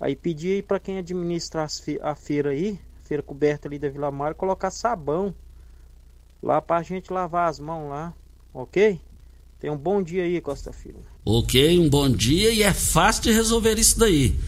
Aí 0.00 0.16
pedi 0.16 0.52
aí 0.52 0.62
para 0.62 0.80
quem 0.80 0.98
administra 0.98 1.66
a 2.02 2.14
feira 2.14 2.50
aí, 2.50 2.80
feira 3.02 3.22
coberta 3.22 3.68
ali 3.68 3.78
da 3.78 3.88
Vila 3.88 4.10
Mar, 4.10 4.34
colocar 4.34 4.70
sabão 4.70 5.34
lá 6.42 6.60
pra 6.60 6.82
gente 6.82 7.12
lavar 7.12 7.48
as 7.48 7.60
mãos 7.60 7.88
lá, 7.88 8.14
ok? 8.52 9.00
Tenha 9.64 9.72
um 9.72 9.78
bom 9.78 10.02
dia 10.02 10.24
aí, 10.24 10.38
Costa 10.42 10.74
Filho. 10.74 10.98
Ok, 11.24 11.78
um 11.78 11.88
bom 11.88 12.10
dia 12.10 12.52
e 12.52 12.62
é 12.62 12.74
fácil 12.74 13.22
de 13.22 13.32
resolver 13.32 13.78
isso 13.78 13.98
daí. 13.98 14.38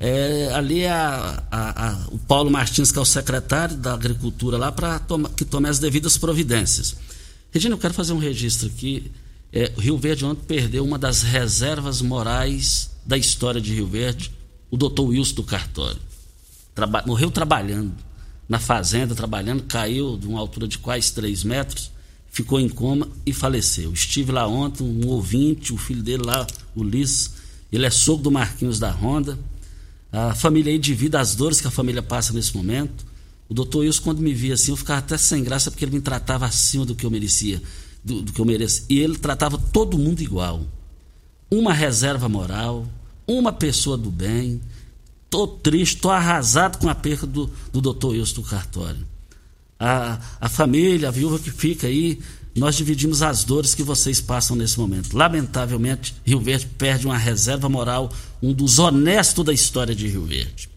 É, 0.00 0.50
ali 0.52 0.80
é 0.80 0.90
a, 0.90 1.44
a, 1.48 1.90
a, 1.90 2.06
o 2.08 2.18
Paulo 2.18 2.50
Martins, 2.50 2.90
que 2.90 2.98
é 2.98 3.00
o 3.00 3.04
secretário 3.04 3.76
da 3.76 3.94
Agricultura 3.94 4.58
lá, 4.58 4.72
para 4.72 5.00
que 5.36 5.44
tome 5.44 5.68
as 5.68 5.78
devidas 5.78 6.18
providências. 6.18 6.96
Regina, 7.52 7.76
eu 7.76 7.78
quero 7.78 7.94
fazer 7.94 8.14
um 8.14 8.18
registro 8.18 8.66
aqui. 8.66 9.12
É, 9.52 9.72
Rio 9.78 9.96
Verde 9.96 10.24
ontem 10.24 10.42
perdeu 10.44 10.84
uma 10.84 10.98
das 10.98 11.22
reservas 11.22 12.02
morais 12.02 12.90
da 13.06 13.16
história 13.16 13.60
de 13.60 13.72
Rio 13.72 13.86
Verde, 13.86 14.32
o 14.72 14.76
doutor 14.76 15.04
Wilson 15.04 15.36
do 15.36 15.44
Cartório. 15.44 16.00
Traba 16.74 17.04
morreu 17.06 17.30
trabalhando 17.30 17.94
na 18.48 18.58
fazenda, 18.58 19.14
trabalhando, 19.14 19.62
caiu 19.62 20.18
de 20.18 20.26
uma 20.26 20.40
altura 20.40 20.66
de 20.66 20.78
quase 20.78 21.12
3 21.12 21.44
metros, 21.44 21.93
ficou 22.34 22.58
em 22.58 22.68
coma 22.68 23.08
e 23.24 23.32
faleceu. 23.32 23.92
Estive 23.92 24.32
lá 24.32 24.44
ontem, 24.44 24.82
um 24.82 25.06
ouvinte, 25.06 25.72
o 25.72 25.76
filho 25.76 26.02
dele 26.02 26.24
lá, 26.24 26.44
Liz, 26.76 27.30
ele 27.70 27.86
é 27.86 27.90
sogro 27.90 28.24
do 28.24 28.30
Marquinhos 28.30 28.80
da 28.80 28.90
Ronda. 28.90 29.38
A 30.10 30.34
família 30.34 30.72
aí 30.72 30.78
divide 30.78 31.16
as 31.16 31.36
dores 31.36 31.60
que 31.60 31.68
a 31.68 31.70
família 31.70 32.02
passa 32.02 32.32
nesse 32.32 32.56
momento. 32.56 33.06
O 33.48 33.54
doutor 33.54 33.80
Wilson, 33.80 34.02
quando 34.02 34.18
me 34.18 34.34
via 34.34 34.54
assim, 34.54 34.72
eu 34.72 34.76
ficava 34.76 34.98
até 34.98 35.16
sem 35.16 35.44
graça 35.44 35.70
porque 35.70 35.84
ele 35.84 35.94
me 35.94 36.00
tratava 36.00 36.44
acima 36.44 36.84
do 36.84 36.96
que 36.96 37.06
eu 37.06 37.10
merecia, 37.10 37.62
do, 38.02 38.20
do 38.20 38.32
que 38.32 38.40
eu 38.40 38.44
mereço. 38.44 38.84
E 38.88 38.98
ele 38.98 39.16
tratava 39.16 39.56
todo 39.56 39.96
mundo 39.96 40.20
igual. 40.20 40.66
Uma 41.48 41.72
reserva 41.72 42.28
moral, 42.28 42.84
uma 43.28 43.52
pessoa 43.52 43.96
do 43.96 44.10
bem. 44.10 44.60
Tô 45.30 45.46
triste, 45.46 45.98
tô 45.98 46.10
arrasado 46.10 46.78
com 46.78 46.88
a 46.88 46.96
perda 46.96 47.28
do, 47.28 47.48
do 47.72 47.80
doutor 47.80 48.08
Wilson 48.08 48.34
do 48.34 48.42
cartório. 48.42 49.13
A, 49.78 50.18
a 50.40 50.48
família, 50.48 51.08
a 51.08 51.10
viúva 51.10 51.38
que 51.38 51.50
fica 51.50 51.86
aí, 51.86 52.18
nós 52.54 52.76
dividimos 52.76 53.22
as 53.22 53.44
dores 53.44 53.74
que 53.74 53.82
vocês 53.82 54.20
passam 54.20 54.56
nesse 54.56 54.78
momento. 54.78 55.16
Lamentavelmente, 55.16 56.14
Rio 56.24 56.40
Verde 56.40 56.66
perde 56.78 57.06
uma 57.06 57.18
reserva 57.18 57.68
moral, 57.68 58.12
um 58.42 58.52
dos 58.52 58.78
honestos 58.78 59.44
da 59.44 59.52
história 59.52 59.94
de 59.94 60.06
Rio 60.06 60.24
Verde. 60.24 60.68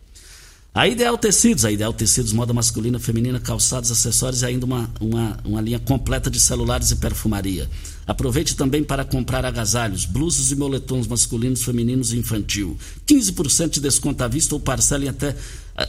A 0.78 0.88
Ideal 0.88 1.18
Tecidos, 1.18 1.66
a 1.66 1.72
Ideal 1.72 1.91
Tecidos, 1.91 2.32
moda 2.32 2.54
masculina, 2.54 3.00
feminina, 3.00 3.39
calçados, 3.39 3.91
acessórios 3.91 4.43
e 4.43 4.45
ainda 4.45 4.64
uma, 4.64 4.88
uma, 5.02 5.38
uma 5.43 5.60
linha 5.60 5.80
completa 5.80 6.30
de 6.30 6.39
celulares 6.39 6.91
e 6.91 6.98
perfumaria. 6.98 7.68
Aproveite 8.06 8.56
também 8.56 8.84
para 8.84 9.04
comprar 9.04 9.43
agasalhos, 9.43 10.06
blusas 10.06 10.52
e 10.52 10.56
moletons 10.56 11.08
masculinos, 11.08 11.64
femininos 11.64 12.14
e 12.14 12.18
infantil. 12.18 12.78
15% 13.08 13.72
de 13.72 13.80
desconto 13.80 14.24
à 14.24 14.28
vista 14.28 14.54
ou 14.54 14.62
parcelem 14.62 15.10
até 15.10 15.30
eh, 15.30 15.36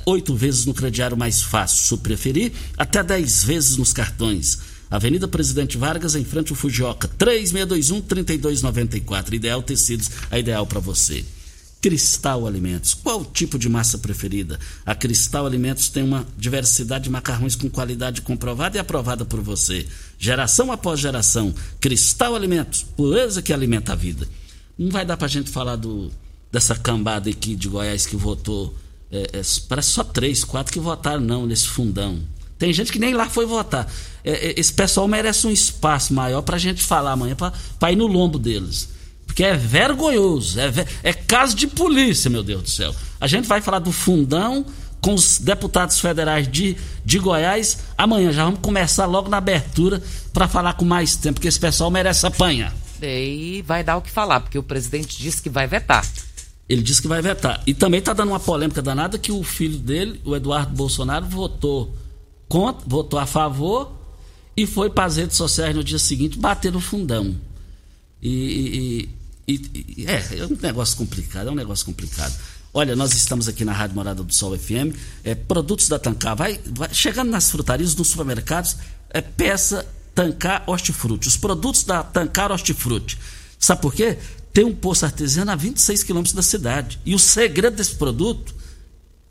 oito 0.06 0.34
vezes 0.34 0.66
no 0.66 0.74
crediário 0.74 1.16
mais 1.16 1.42
fácil. 1.42 1.96
Se 1.96 2.02
preferir, 2.02 2.52
até 2.76 3.02
10 3.02 3.44
vezes 3.44 3.76
nos 3.76 3.92
cartões. 3.92 4.58
Avenida 4.90 5.28
Presidente 5.28 5.76
Vargas, 5.76 6.14
em 6.14 6.24
frente 6.24 6.50
ao 6.50 6.56
Fujioka, 6.56 7.08
3621-3294. 7.18 9.34
Ideal 9.34 9.62
Tecidos, 9.62 10.10
a 10.30 10.38
ideal 10.38 10.66
para 10.66 10.80
você. 10.80 11.24
Cristal 11.80 12.46
Alimentos. 12.46 12.94
Qual 12.94 13.20
o 13.20 13.24
tipo 13.24 13.58
de 13.58 13.68
massa 13.68 13.98
preferida? 13.98 14.58
A 14.84 14.94
Cristal 14.94 15.46
Alimentos 15.46 15.88
tem 15.88 16.02
uma 16.02 16.26
diversidade 16.36 17.04
de 17.04 17.10
macarrões 17.10 17.54
com 17.54 17.70
qualidade 17.70 18.22
comprovada 18.22 18.76
e 18.76 18.80
aprovada 18.80 19.24
por 19.24 19.40
você. 19.40 19.86
Geração 20.18 20.72
após 20.72 20.98
geração. 20.98 21.54
Cristal 21.80 22.34
Alimentos, 22.34 22.84
pureza 22.96 23.40
que 23.40 23.52
alimenta 23.52 23.92
a 23.92 23.96
vida. 23.96 24.26
Não 24.76 24.90
vai 24.90 25.04
dar 25.04 25.16
para 25.16 25.26
a 25.26 25.30
gente 25.30 25.50
falar 25.50 25.76
do, 25.76 26.10
dessa 26.50 26.74
cambada 26.74 27.30
aqui 27.30 27.54
de 27.54 27.68
Goiás 27.68 28.06
que 28.06 28.16
votou. 28.16 28.74
É, 29.10 29.38
é, 29.38 29.42
parece 29.68 29.90
só 29.90 30.04
três, 30.04 30.44
quatro 30.44 30.72
que 30.72 30.80
votaram 30.80 31.20
não 31.20 31.46
nesse 31.46 31.66
fundão. 31.66 32.18
Tem 32.58 32.72
gente 32.72 32.92
que 32.92 32.98
nem 32.98 33.14
lá 33.14 33.28
foi 33.28 33.46
votar. 33.46 33.90
É, 34.24 34.48
é 34.48 34.60
esse 34.60 34.72
pessoal 34.72 35.06
merece 35.08 35.46
um 35.46 35.50
espaço 35.50 36.12
maior 36.12 36.42
para 36.42 36.56
a 36.56 36.58
gente 36.58 36.82
falar 36.82 37.12
amanhã, 37.12 37.36
para 37.78 37.92
ir 37.92 37.96
no 37.96 38.06
lombo 38.06 38.38
deles. 38.38 38.88
Porque 39.26 39.44
é 39.44 39.56
vergonhoso, 39.56 40.58
é, 40.58 40.72
é 41.02 41.12
caso 41.12 41.54
de 41.54 41.66
polícia, 41.66 42.28
meu 42.28 42.42
Deus 42.42 42.62
do 42.62 42.70
céu. 42.70 42.94
A 43.20 43.26
gente 43.26 43.46
vai 43.46 43.60
falar 43.60 43.78
do 43.78 43.92
fundão 43.92 44.66
com 45.00 45.14
os 45.14 45.38
deputados 45.38 46.00
federais 46.00 46.50
de, 46.50 46.76
de 47.04 47.18
Goiás 47.18 47.78
amanhã. 47.96 48.32
Já 48.32 48.44
vamos 48.44 48.60
começar 48.60 49.06
logo 49.06 49.28
na 49.28 49.36
abertura 49.36 50.02
para 50.32 50.48
falar 50.48 50.72
com 50.74 50.84
mais 50.84 51.14
tempo, 51.14 51.34
porque 51.34 51.48
esse 51.48 51.60
pessoal 51.60 51.90
merece 51.90 52.26
apanhar. 52.26 52.74
E 53.00 53.62
vai 53.64 53.84
dar 53.84 53.96
o 53.96 54.02
que 54.02 54.10
falar, 54.10 54.40
porque 54.40 54.58
o 54.58 54.62
presidente 54.62 55.16
disse 55.16 55.40
que 55.40 55.48
vai 55.48 55.66
vetar. 55.66 56.04
Ele 56.68 56.82
disse 56.82 57.00
que 57.00 57.08
vai 57.08 57.22
vetar. 57.22 57.62
E 57.66 57.72
também 57.72 58.00
está 58.00 58.12
dando 58.12 58.28
uma 58.28 58.40
polêmica 58.40 58.82
danada 58.82 59.18
que 59.18 59.32
o 59.32 59.42
filho 59.42 59.78
dele, 59.78 60.20
o 60.24 60.36
Eduardo 60.36 60.74
Bolsonaro, 60.74 61.24
votou 61.26 61.96
contra, 62.48 62.84
votou 62.86 63.18
a 63.18 63.26
favor 63.26 63.92
e 64.56 64.66
foi 64.66 64.90
para 64.90 65.04
as 65.04 65.16
redes 65.16 65.36
sociais 65.36 65.74
no 65.74 65.82
dia 65.82 65.98
seguinte 65.98 66.38
bater 66.38 66.70
no 66.70 66.80
fundão. 66.80 67.34
E, 68.20 69.08
e, 69.46 69.54
e, 69.96 70.06
é, 70.06 70.40
é 70.40 70.46
um 70.46 70.58
negócio 70.60 70.96
complicado, 70.96 71.48
é 71.48 71.50
um 71.50 71.54
negócio 71.54 71.86
complicado. 71.86 72.34
Olha, 72.74 72.94
nós 72.94 73.14
estamos 73.14 73.48
aqui 73.48 73.64
na 73.64 73.72
Rádio 73.72 73.96
Morada 73.96 74.22
do 74.22 74.34
Sol 74.34 74.56
FM, 74.58 74.94
é, 75.24 75.34
produtos 75.34 75.88
da 75.88 75.98
Tancar, 75.98 76.36
vai, 76.36 76.60
vai, 76.66 76.92
chegando 76.92 77.30
nas 77.30 77.50
frutarias, 77.50 77.94
nos 77.94 78.08
supermercados, 78.08 78.76
é, 79.10 79.20
peça 79.22 79.86
Tancar 80.14 80.64
Hortifruti, 80.66 81.28
os 81.28 81.36
produtos 81.36 81.84
da 81.84 82.02
Tancar 82.02 82.52
Hortifruti. 82.52 83.18
Sabe 83.58 83.80
por 83.80 83.94
quê? 83.94 84.18
Tem 84.58 84.64
um 84.64 84.74
poço 84.74 85.04
artesiano 85.04 85.52
a 85.52 85.54
26 85.54 86.02
quilômetros 86.02 86.34
da 86.34 86.42
cidade. 86.42 86.98
E 87.06 87.14
o 87.14 87.18
segredo 87.20 87.76
desse 87.76 87.94
produto 87.94 88.52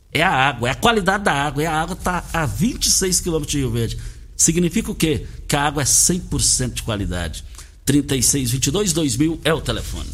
é 0.09 0.23
a 0.23 0.31
água, 0.31 0.69
é 0.69 0.71
a 0.71 0.75
qualidade 0.75 1.25
da 1.25 1.33
água. 1.33 1.61
E 1.61 1.65
a 1.65 1.73
água 1.73 1.95
está 1.95 2.23
a 2.31 2.45
26 2.45 3.19
quilômetros 3.19 3.51
de 3.51 3.57
Rio 3.57 3.69
Verde. 3.69 3.97
Significa 4.37 4.89
o 4.89 4.95
quê? 4.95 5.27
Que 5.45 5.57
a 5.57 5.63
água 5.63 5.83
é 5.83 5.85
100% 5.85 6.75
de 6.75 6.83
qualidade. 6.83 7.43
3622 7.83 8.93
2000 8.93 9.41
é 9.43 9.53
o 9.53 9.59
telefone. 9.59 10.07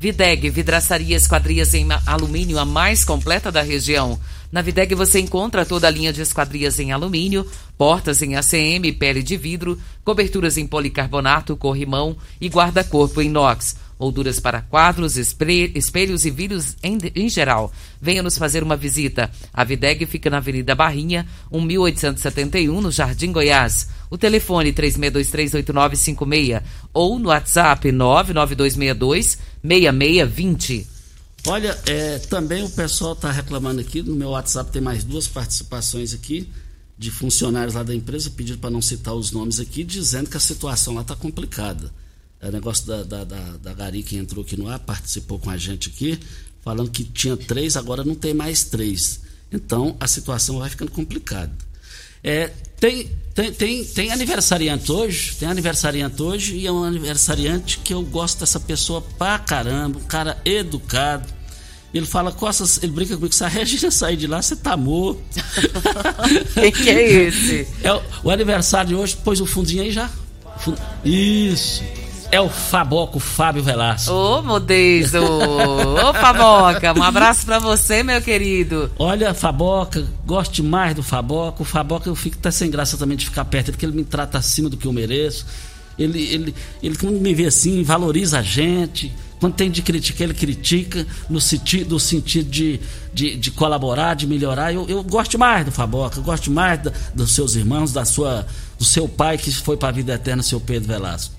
Videg, 0.00 0.50
vidraçaria 0.50 1.16
esquadrias 1.16 1.72
em 1.74 1.86
alumínio, 2.04 2.58
a 2.58 2.64
mais 2.64 3.04
completa 3.04 3.52
da 3.52 3.62
região. 3.62 4.18
Na 4.50 4.60
Videg 4.60 4.92
você 4.92 5.20
encontra 5.20 5.64
toda 5.64 5.86
a 5.86 5.90
linha 5.90 6.12
de 6.12 6.20
esquadrias 6.20 6.80
em 6.80 6.90
alumínio, 6.90 7.48
portas 7.76 8.22
em 8.22 8.34
ACM, 8.34 8.92
pele 8.98 9.22
de 9.22 9.36
vidro, 9.36 9.78
coberturas 10.04 10.58
em 10.58 10.66
policarbonato, 10.66 11.56
corrimão 11.56 12.16
e 12.40 12.48
guarda-corpo 12.48 13.22
inox 13.22 13.76
molduras 13.98 14.38
para 14.38 14.62
quadros, 14.62 15.16
espelhos 15.16 16.24
e 16.24 16.30
vidros 16.30 16.76
em, 16.82 16.96
em, 17.14 17.28
geral. 17.28 17.70
Venha 18.00 18.22
nos 18.22 18.38
fazer 18.38 18.62
uma 18.62 18.76
visita. 18.76 19.30
A 19.52 19.64
Videg 19.64 20.06
fica 20.06 20.30
na 20.30 20.38
Avenida 20.38 20.74
Barrinha, 20.74 21.26
1871, 21.52 22.80
no 22.80 22.90
Jardim 22.90 23.30
Goiás. 23.32 23.88
O 24.10 24.16
telefone 24.16 24.72
36238956 24.72 26.62
ou 26.94 27.18
no 27.18 27.28
WhatsApp 27.28 27.90
992626620. 27.90 30.86
Olha, 31.46 31.78
é, 31.86 32.18
também 32.18 32.64
o 32.64 32.70
pessoal 32.70 33.12
está 33.12 33.30
reclamando 33.30 33.80
aqui, 33.80 34.02
no 34.02 34.12
meu 34.14 34.30
WhatsApp 34.30 34.72
tem 34.72 34.82
mais 34.82 35.04
duas 35.04 35.28
participações 35.28 36.12
aqui 36.12 36.48
de 36.98 37.12
funcionários 37.12 37.74
lá 37.74 37.84
da 37.84 37.94
empresa, 37.94 38.28
pedindo 38.28 38.58
para 38.58 38.70
não 38.70 38.82
citar 38.82 39.14
os 39.14 39.30
nomes 39.30 39.60
aqui, 39.60 39.84
dizendo 39.84 40.28
que 40.28 40.36
a 40.36 40.40
situação 40.40 40.94
lá 40.94 41.02
está 41.02 41.14
complicada. 41.14 41.92
É 42.40 42.48
o 42.48 42.52
negócio 42.52 42.86
da, 42.86 43.02
da, 43.02 43.24
da, 43.24 43.40
da 43.60 43.74
Gari 43.74 44.02
que 44.02 44.16
entrou 44.16 44.44
aqui 44.44 44.56
no 44.56 44.68
ar, 44.68 44.78
participou 44.78 45.38
com 45.38 45.50
a 45.50 45.56
gente 45.56 45.88
aqui, 45.88 46.18
falando 46.62 46.90
que 46.90 47.02
tinha 47.02 47.36
três, 47.36 47.76
agora 47.76 48.04
não 48.04 48.14
tem 48.14 48.32
mais 48.32 48.64
três. 48.64 49.20
Então 49.52 49.96
a 49.98 50.06
situação 50.06 50.58
vai 50.58 50.70
ficando 50.70 50.90
complicada. 50.90 51.52
É, 52.22 52.48
tem, 52.78 53.10
tem, 53.34 53.52
tem, 53.52 53.84
tem 53.84 54.12
aniversariante 54.12 54.90
hoje, 54.90 55.34
tem 55.36 55.48
aniversariante 55.48 56.22
hoje, 56.22 56.56
e 56.56 56.66
é 56.66 56.72
um 56.72 56.84
aniversariante 56.84 57.78
que 57.78 57.92
eu 57.92 58.02
gosto 58.02 58.40
dessa 58.40 58.60
pessoa 58.60 59.00
pra 59.00 59.38
caramba, 59.38 59.98
um 59.98 60.04
cara 60.04 60.40
educado. 60.44 61.26
Ele 61.92 62.06
fala, 62.06 62.30
Costas, 62.30 62.80
ele 62.82 62.92
brinca 62.92 63.16
comigo, 63.16 63.34
se 63.34 63.42
a 63.42 63.48
Regina 63.48 63.90
sair 63.90 64.16
de 64.16 64.26
lá, 64.26 64.42
você 64.42 64.54
tá 64.54 64.76
morto. 64.76 65.22
Quem 66.54 66.70
que 66.70 66.90
é 66.90 67.12
esse? 67.24 67.66
É 67.82 67.92
o, 67.92 68.02
o 68.24 68.30
aniversário 68.30 68.90
de 68.90 68.94
hoje, 68.94 69.16
pôs 69.16 69.40
o 69.40 69.46
fundinho 69.46 69.82
aí 69.82 69.90
já. 69.90 70.08
Isso 71.04 71.82
é 72.30 72.40
o 72.40 72.48
Faboco 72.48 73.18
Fábio 73.18 73.62
Velasco. 73.62 74.12
Ô, 74.12 74.42
Modesto! 74.42 75.18
Ô, 75.18 76.12
Faboca, 76.12 76.92
um 76.98 77.02
abraço 77.02 77.46
para 77.46 77.58
você, 77.58 78.02
meu 78.02 78.20
querido. 78.20 78.90
Olha, 78.98 79.32
Faboca, 79.32 80.06
gosto 80.26 80.52
demais 80.52 80.94
do 80.94 81.02
Faboca. 81.02 81.62
O 81.62 81.64
Faboca 81.64 82.08
eu 82.08 82.14
fico 82.14 82.36
até 82.38 82.50
sem 82.50 82.70
graça 82.70 82.96
também 82.96 83.16
de 83.16 83.24
ficar 83.24 83.44
perto, 83.46 83.72
porque 83.72 83.86
ele 83.86 83.96
me 83.96 84.04
trata 84.04 84.38
acima 84.38 84.68
do 84.68 84.76
que 84.76 84.86
eu 84.86 84.92
mereço. 84.92 85.46
Ele, 85.98 86.22
ele, 86.22 86.54
ele 86.82 86.96
quando 86.96 87.18
me 87.18 87.34
vê 87.34 87.46
assim, 87.46 87.82
valoriza 87.82 88.38
a 88.38 88.42
gente. 88.42 89.12
Quando 89.40 89.54
tem 89.54 89.70
de 89.70 89.82
criticar, 89.82 90.22
ele 90.22 90.34
critica 90.34 91.06
no 91.30 91.40
sentido, 91.40 91.92
no 91.92 92.00
sentido 92.00 92.50
de, 92.50 92.80
de, 93.14 93.36
de 93.36 93.50
colaborar, 93.52 94.14
de 94.14 94.26
melhorar. 94.26 94.72
Eu, 94.74 94.86
eu 94.88 95.02
gosto 95.02 95.32
demais 95.32 95.64
do 95.64 95.72
Faboca, 95.72 96.20
gosto 96.20 96.44
demais 96.44 96.82
da, 96.82 96.92
dos 97.14 97.32
seus 97.32 97.54
irmãos, 97.54 97.92
da 97.92 98.04
sua, 98.04 98.46
do 98.78 98.84
seu 98.84 99.08
pai 99.08 99.38
que 99.38 99.50
foi 99.52 99.76
para 99.76 99.88
a 99.88 99.92
vida 99.92 100.12
eterna, 100.12 100.42
seu 100.42 100.60
Pedro 100.60 100.88
Velasco. 100.88 101.37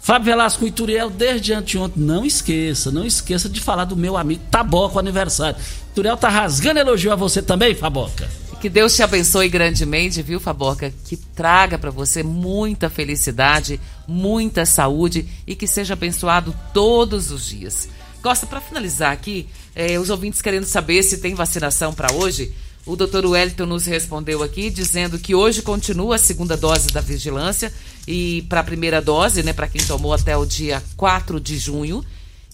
Fábio 0.00 0.26
Velasco 0.26 0.66
e 0.66 0.70
Turiel, 0.70 1.10
desde 1.10 1.52
anteontem, 1.52 2.02
não 2.02 2.24
esqueça, 2.24 2.90
não 2.90 3.04
esqueça 3.04 3.48
de 3.48 3.60
falar 3.60 3.84
do 3.84 3.96
meu 3.96 4.16
amigo 4.16 4.42
Taboca, 4.50 4.98
aniversário. 4.98 5.60
Turiel 5.94 6.16
tá 6.16 6.28
rasgando 6.28 6.80
elogio 6.80 7.12
a 7.12 7.16
você 7.16 7.42
também, 7.42 7.74
Faboca. 7.74 8.28
Que 8.60 8.68
Deus 8.68 8.96
te 8.96 9.02
abençoe 9.02 9.48
grandemente, 9.48 10.20
viu, 10.20 10.40
Faboca? 10.40 10.92
Que 11.04 11.16
traga 11.16 11.78
para 11.78 11.90
você 11.90 12.22
muita 12.22 12.90
felicidade, 12.90 13.80
muita 14.06 14.66
saúde 14.66 15.28
e 15.46 15.54
que 15.54 15.66
seja 15.66 15.92
abençoado 15.92 16.54
todos 16.72 17.30
os 17.30 17.46
dias. 17.46 17.88
Costa, 18.20 18.46
para 18.46 18.60
finalizar 18.60 19.12
aqui, 19.12 19.48
eh, 19.76 19.98
os 19.98 20.10
ouvintes 20.10 20.42
querendo 20.42 20.64
saber 20.64 21.04
se 21.04 21.18
tem 21.18 21.34
vacinação 21.34 21.94
para 21.94 22.12
hoje. 22.12 22.52
O 22.84 22.96
doutor 22.96 23.24
Wellington 23.26 23.66
nos 23.66 23.86
respondeu 23.86 24.42
aqui 24.42 24.70
dizendo 24.70 25.18
que 25.18 25.34
hoje 25.34 25.62
continua 25.62 26.16
a 26.16 26.18
segunda 26.18 26.56
dose 26.56 26.88
da 26.88 27.00
vigilância 27.00 27.72
e 28.08 28.40
para 28.48 28.60
a 28.60 28.64
primeira 28.64 29.02
dose, 29.02 29.42
né, 29.42 29.52
para 29.52 29.68
quem 29.68 29.84
tomou 29.84 30.14
até 30.14 30.34
o 30.34 30.46
dia 30.46 30.82
4 30.96 31.38
de 31.38 31.58
junho, 31.58 32.02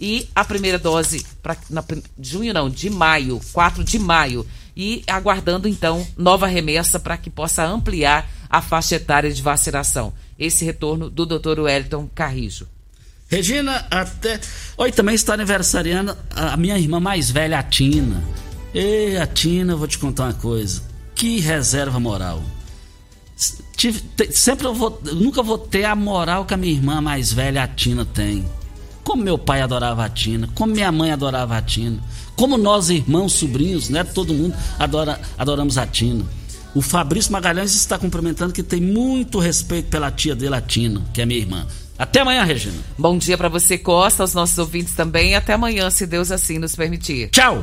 e 0.01 0.29
a 0.35 0.45
primeira 0.45 0.81
dose 0.81 1.25
para 1.41 1.57
junho 2.21 2.53
não, 2.53 2.69
de 2.69 2.91
maio, 2.91 3.41
4 3.53 3.85
de 3.85 3.97
maio, 3.97 4.45
e 4.77 5.05
aguardando 5.07 5.69
então 5.69 6.05
nova 6.17 6.49
remessa 6.49 6.99
para 6.99 7.17
que 7.17 7.31
possa 7.31 7.65
ampliar 7.65 8.29
a 8.51 8.61
faixa 8.61 8.97
etária 8.97 9.33
de 9.33 9.41
vacinação. 9.41 10.13
Esse 10.37 10.65
retorno 10.65 11.09
do 11.09 11.25
Dr. 11.25 11.61
Wellington 11.61 12.11
Carrijo. 12.13 12.67
Regina, 13.29 13.87
até. 13.89 14.41
Oi, 14.77 14.91
também 14.91 15.15
está 15.15 15.35
aniversariando 15.35 16.17
a 16.35 16.57
minha 16.57 16.77
irmã 16.77 16.99
mais 16.99 17.31
velha, 17.31 17.61
a 17.61 17.63
Tina. 17.63 18.21
Ei, 18.75 19.17
a 19.17 19.27
Tina, 19.27 19.77
vou 19.77 19.87
te 19.87 19.99
contar 19.99 20.25
uma 20.25 20.35
coisa. 20.35 20.83
Que 21.15 21.39
reserva 21.39 22.01
moral. 22.01 22.43
Tive, 23.85 24.03
sempre 24.31 24.67
eu 24.67 24.73
vou. 24.73 24.99
Nunca 25.13 25.43
vou 25.43 25.59
ter 25.59 25.85
a 25.85 25.95
moral 25.95 26.47
que 26.47 26.55
a 26.55 26.57
minha 26.57 26.73
irmã 26.73 27.03
mais 27.03 27.31
velha, 27.31 27.63
a 27.63 27.69
Tina, 27.69 28.03
tem. 28.03 28.43
Como 29.03 29.23
meu 29.23 29.37
pai 29.37 29.61
adorava 29.61 30.03
a 30.03 30.09
Tina, 30.09 30.49
como 30.55 30.73
minha 30.73 30.91
mãe 30.91 31.11
adorava 31.11 31.55
a 31.55 31.61
Tina, 31.61 32.03
como 32.35 32.57
nós, 32.57 32.89
irmãos, 32.89 33.35
sobrinhos, 33.35 33.91
né? 33.91 34.03
Todo 34.03 34.33
mundo 34.33 34.57
adora, 34.79 35.21
adoramos 35.37 35.77
a 35.77 35.87
Tina. 35.87 36.25
O 36.75 36.81
Fabrício 36.81 37.31
Magalhães 37.31 37.75
está 37.75 37.99
cumprimentando 37.99 38.55
que 38.55 38.63
tem 38.63 38.81
muito 38.81 39.39
respeito 39.39 39.91
pela 39.91 40.11
tia 40.11 40.35
dele, 40.35 40.55
a 40.55 40.63
Tina, 40.63 41.03
que 41.13 41.21
é 41.21 41.27
minha 41.27 41.41
irmã. 41.41 41.67
Até 41.99 42.21
amanhã, 42.21 42.43
Regina. 42.43 42.79
Bom 42.99 43.19
dia 43.19 43.37
para 43.37 43.51
você, 43.51 43.77
Costa, 43.77 44.23
aos 44.23 44.33
nossos 44.33 44.57
ouvintes 44.57 44.95
também. 44.95 45.35
Até 45.35 45.53
amanhã, 45.53 45.91
se 45.91 46.07
Deus 46.07 46.31
assim 46.31 46.59
nos 46.59 46.75
permitir. 46.75 47.29
Tchau! 47.29 47.63